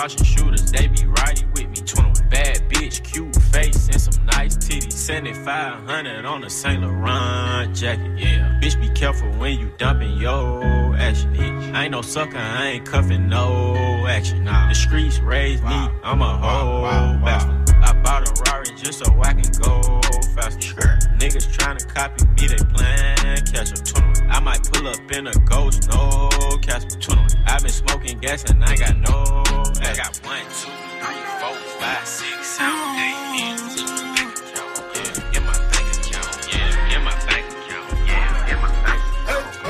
Caution 0.00 0.24
shooters, 0.24 0.72
they 0.72 0.86
be 0.86 1.04
riding 1.04 1.46
with 1.52 1.68
me. 1.68 1.74
21. 1.74 2.28
Bad 2.30 2.58
bitch, 2.70 3.04
cute 3.04 3.36
face, 3.52 3.88
and 3.88 4.00
some 4.00 4.24
nice 4.24 4.56
titties. 4.56 4.92
7500 4.92 6.24
on 6.24 6.44
a 6.44 6.48
Saint 6.48 6.82
Laurent 6.82 7.74
jacket, 7.76 8.18
yeah. 8.18 8.58
Bitch, 8.62 8.80
be 8.80 8.88
careful 8.90 9.30
when 9.32 9.58
you 9.58 9.70
dumping 9.76 10.16
your 10.16 10.94
action. 10.96 11.34
Itch. 11.34 11.74
I 11.74 11.84
ain't 11.84 11.92
no 11.92 12.00
sucker, 12.00 12.38
I 12.38 12.68
ain't 12.68 12.86
cuffing 12.86 13.28
no 13.28 14.06
action. 14.06 14.44
Nah. 14.44 14.68
The 14.68 14.74
streets 14.74 15.18
raised 15.18 15.64
me, 15.64 15.88
I'm 16.02 16.22
a 16.22 16.36
whole 16.38 16.82
bastard. 17.22 17.76
I 17.82 17.92
bought 18.02 18.26
a 18.26 18.50
Rari 18.50 18.66
just 18.76 19.04
so 19.04 19.20
I 19.20 19.34
can 19.34 19.52
go 19.60 20.00
faster. 20.34 21.09
Niggas 21.20 21.46
tryna 21.54 21.86
copy 21.94 22.24
me, 22.24 22.48
they 22.48 22.64
plan 22.72 23.36
catch 23.52 23.72
up. 23.72 23.84
21. 23.84 24.30
I 24.30 24.40
might 24.40 24.62
pull 24.72 24.88
up 24.88 25.12
in 25.12 25.26
a 25.26 25.34
ghost, 25.44 25.86
no 25.90 26.30
Casper. 26.62 26.98
21. 26.98 27.28
i 27.46 27.58
been 27.58 27.68
smoking 27.68 28.18
gas 28.20 28.44
and 28.50 28.64
I 28.64 28.74
got 28.74 28.96
no. 28.96 29.42
I 29.84 29.92
got 29.94 30.16
one, 30.24 30.40
two, 30.58 30.72
three, 31.04 31.22
four, 31.40 31.56
five, 31.76 32.06
six, 32.08 32.46
seven, 32.56 32.72
eight, 33.04 33.20
eight, 33.36 33.60
two, 33.76 33.84
bank 34.16 34.32
account. 34.32 34.80
Yeah, 34.96 35.36
in 35.36 35.42
my 35.44 35.56
bank 35.68 35.88
account. 35.92 36.32
Yeah, 36.48 36.96
in 36.96 37.04
my 37.04 37.14
bank 37.28 37.44
account. 37.52 37.86
Yeah, 38.08 38.52
in 38.52 38.58
my 38.64 38.70
bank 38.80 39.02
account. 39.12 39.60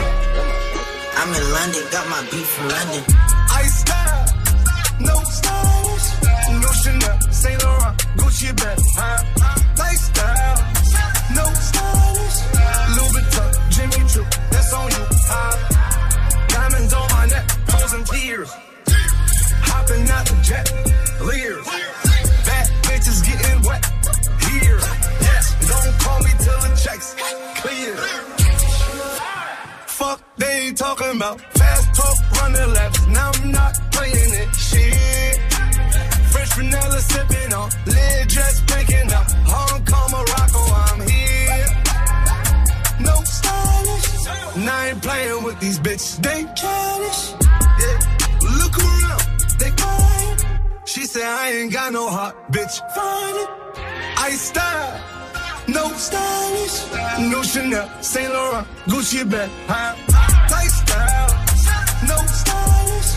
I'm 1.18 1.30
in 1.34 1.44
London, 1.50 1.82
got 1.90 2.06
my 2.14 2.22
beef 2.30 2.46
from 2.46 2.68
London. 2.68 3.02
I 3.50 3.66
style, 3.66 4.26
no 5.00 5.14
stylish, 5.34 6.06
no 6.62 6.70
Chanel, 6.78 7.18
Saint 7.32 7.58
Laurent, 7.64 7.96
Gucci 8.18 8.54
bag, 8.56 8.78
huh? 8.94 9.18
Lifestyle, 9.78 10.39
Choo, 14.70 14.76
on 14.76 14.90
you? 14.90 15.06
Diamonds 16.48 16.92
on 16.94 17.08
my 17.10 17.26
neck, 17.26 17.48
posing 17.66 18.04
tears, 18.04 18.50
hopping 19.66 20.08
out 20.08 20.26
the 20.26 20.36
jet, 20.42 20.72
leers, 21.22 21.66
bad 22.46 22.68
bitches 22.84 23.20
getting 23.26 23.62
wet, 23.62 23.84
here, 24.48 24.78
yes, 25.26 25.44
don't 25.68 25.92
call 26.00 26.18
me 26.20 26.30
till 26.38 26.60
the 26.60 26.70
checks 26.82 27.16
clear. 27.62 27.96
Fuck 29.86 30.20
they 30.36 30.72
talking 30.72 31.16
about 31.16 31.40
fast 31.40 31.94
talk, 31.94 32.16
running 32.40 32.72
laps. 32.72 33.06
Now 33.08 33.30
I'm 33.34 33.50
not 33.50 33.74
playing 33.92 34.14
it. 34.14 34.54
Shit. 34.54 35.38
Fresh 36.32 36.54
vanilla 36.54 37.00
sipping 37.00 37.52
on, 37.52 37.70
lid 37.86 38.28
just 38.28 38.66
picking 38.66 39.12
up. 39.12 39.39
I 44.68 44.88
ain't 44.90 45.02
playing 45.02 45.44
with 45.44 45.60
these 45.60 45.78
bitches. 45.78 46.22
They 46.22 46.44
childish. 46.54 47.22
Yeah. 47.82 47.98
Look 48.60 48.74
around, 48.78 49.22
they 49.58 49.70
quiet. 49.70 50.46
She 50.86 51.04
said 51.04 51.22
I 51.22 51.52
ain't 51.52 51.72
got 51.72 51.92
no 51.92 52.08
heart, 52.08 52.34
bitch. 52.52 52.74
Find 52.94 53.36
it. 53.36 53.48
I 54.18 54.30
style. 54.32 55.10
No 55.68 55.88
stylish, 55.92 57.30
no 57.30 57.42
Chanel, 57.42 57.88
Saint 58.02 58.32
Laurent, 58.32 58.66
Gucci 58.86 59.22
bag, 59.30 59.48
huh? 59.68 59.94
Lifestyle, 60.50 61.30
no 62.08 62.16
stylish, 62.26 63.10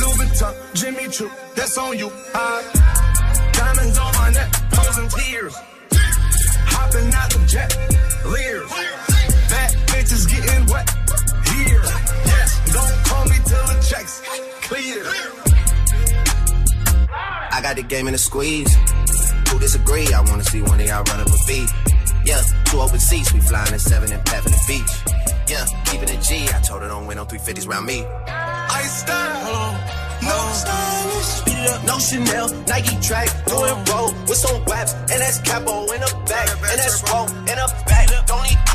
Louis 0.00 0.16
Vuitton, 0.18 0.74
Jimmy 0.74 1.08
Choo, 1.08 1.30
that's 1.54 1.78
on 1.78 1.96
you, 1.96 2.10
huh? 2.34 2.91
Game 17.92 18.08
in 18.08 18.14
a 18.14 18.18
squeeze. 18.18 18.74
Who 19.50 19.58
disagree? 19.58 20.08
I 20.14 20.20
wanna 20.22 20.44
see 20.44 20.62
one 20.62 20.80
of 20.80 20.86
y'all 20.86 21.04
run 21.04 21.20
up 21.20 21.26
a 21.26 21.40
beat. 21.46 21.68
Yeah, 22.24 22.40
two 22.64 22.80
open 22.80 22.98
seats, 22.98 23.34
we 23.34 23.40
flying 23.40 23.74
at 23.74 23.82
seven 23.82 24.10
and 24.10 24.24
pat 24.24 24.42
the 24.44 24.60
beach. 24.66 24.92
Yeah, 25.52 25.66
keeping 25.84 26.08
it 26.08 26.22
G. 26.22 26.48
I 26.56 26.60
told 26.62 26.80
her 26.80 26.88
don't 26.88 27.06
win 27.06 27.18
no 27.18 27.26
350s 27.26 27.68
round 27.68 27.84
me. 27.84 28.02
I 28.28 28.82
style, 28.84 29.72
no 30.22 30.38
stylish. 30.60 31.30
Speed 31.36 31.58
it 31.58 31.68
up, 31.68 31.84
no 31.84 31.98
Chanel, 31.98 32.48
Nike 32.66 32.96
track, 33.06 33.28
doing 33.44 33.78
roll 33.90 34.10
with 34.28 34.40
some 34.44 34.64
waps, 34.64 34.94
and 34.94 35.18
that's 35.20 35.38
capo 35.42 35.82
in 35.92 36.00
the 36.00 36.12
back, 36.30 36.48
and 36.48 36.78
that's 36.80 37.02
roll 37.12 37.28
in 37.28 37.56
the 37.60 37.68
back. 37.86 38.08
Don't 38.26 38.42
need 38.48 38.71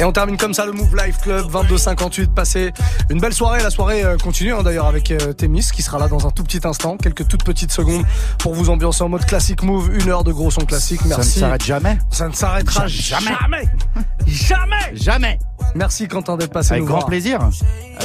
Et 0.00 0.04
on 0.04 0.12
termine 0.12 0.38
comme 0.38 0.54
ça 0.54 0.64
le 0.64 0.72
Move 0.72 0.96
Life 0.96 1.18
Club 1.18 1.46
22-58 1.52 2.32
passé 2.32 2.72
une 3.10 3.20
belle 3.20 3.34
soirée 3.34 3.62
la 3.62 3.68
soirée 3.68 4.02
euh, 4.02 4.16
continue 4.16 4.54
hein, 4.54 4.62
d'ailleurs 4.62 4.86
avec 4.86 5.10
euh, 5.10 5.34
Témis 5.34 5.68
qui 5.74 5.82
sera 5.82 5.98
là 5.98 6.08
dans 6.08 6.26
un 6.26 6.30
tout 6.30 6.42
petit 6.42 6.60
instant 6.64 6.96
quelques 6.96 7.28
toutes 7.28 7.44
petites 7.44 7.70
secondes 7.70 8.04
pour 8.38 8.54
vous 8.54 8.70
ambiancer 8.70 9.02
en 9.02 9.10
mode 9.10 9.26
classique 9.26 9.62
Move 9.62 9.90
une 9.94 10.08
heure 10.08 10.24
de 10.24 10.32
gros 10.32 10.50
son 10.50 10.62
classique 10.64 11.00
Ça 11.02 11.04
ne 11.08 11.10
merci 11.16 11.38
s'arrête 11.40 11.62
jamais. 11.64 11.98
ça 12.10 12.28
ne 12.28 12.32
s'arrêtera 12.32 12.86
Jamais. 12.86 13.30
jamais 13.40 13.68
jamais 14.26 14.76
Jamais. 14.94 15.38
merci 15.74 16.08
Quentin 16.08 16.38
d'être 16.38 16.52
passé 16.52 16.72
Avec 16.72 16.82
nous 16.84 16.88
grand 16.88 16.98
voir. 17.00 17.06
plaisir. 17.08 17.38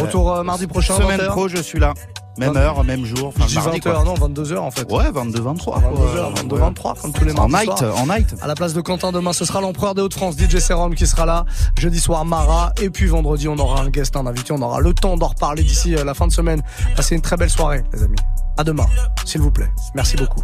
retour 0.01 0.33
euh, 0.35 0.43
mardi 0.43 0.67
prochain 0.67 0.97
Semaine 0.97 1.21
20h. 1.21 1.27
pro, 1.27 1.47
je 1.47 1.61
suis 1.61 1.79
là. 1.79 1.93
Même 2.37 2.53
20. 2.53 2.59
heure, 2.59 2.83
même 2.83 3.05
jour. 3.05 3.27
Enfin, 3.27 3.43
je 3.47 3.47
dis 3.47 3.55
mardi, 3.55 3.79
20h 3.79 3.93
quoi. 3.93 4.03
non 4.03 4.13
22h 4.15 4.57
en 4.57 4.71
fait 4.71 4.91
Ouais, 4.91 5.09
22, 5.11 5.41
23. 5.41 5.79
22h 5.79 6.37
22 6.37 6.55
23 6.57 6.93
comme 6.95 7.13
tous 7.13 7.23
les 7.25 7.31
En 7.39 7.47
mardis 7.47 7.67
night, 7.69 7.77
soirs. 7.77 7.97
en 7.97 8.05
night. 8.07 8.35
À 8.41 8.47
la 8.47 8.55
place 8.55 8.73
de 8.73 8.81
Quentin 8.81 9.11
demain, 9.11 9.33
ce 9.33 9.45
sera 9.45 9.61
l'empereur 9.61 9.95
des 9.95 10.01
Hauts-de-France, 10.01 10.35
DJ 10.37 10.57
Serum 10.59 10.95
qui 10.95 11.07
sera 11.07 11.25
là. 11.25 11.45
Jeudi 11.79 11.99
soir, 11.99 12.25
Mara. 12.25 12.71
Et 12.81 12.89
puis 12.89 13.07
vendredi, 13.07 13.47
on 13.47 13.57
aura 13.57 13.81
un 13.81 13.89
guest, 13.89 14.15
un 14.15 14.25
invité. 14.27 14.51
On 14.53 14.61
aura 14.61 14.79
le 14.79 14.93
temps 14.93 15.17
d'en 15.17 15.27
reparler 15.27 15.63
d'ici 15.63 15.95
euh, 15.95 16.03
la 16.03 16.13
fin 16.13 16.27
de 16.27 16.31
semaine. 16.33 16.61
Passez 16.95 17.15
une 17.15 17.21
très 17.21 17.37
belle 17.37 17.49
soirée, 17.49 17.83
les 17.93 18.03
amis. 18.03 18.17
À 18.57 18.63
demain, 18.63 18.85
s'il 19.25 19.41
vous 19.41 19.51
plaît. 19.51 19.69
Merci 19.95 20.15
beaucoup. 20.15 20.41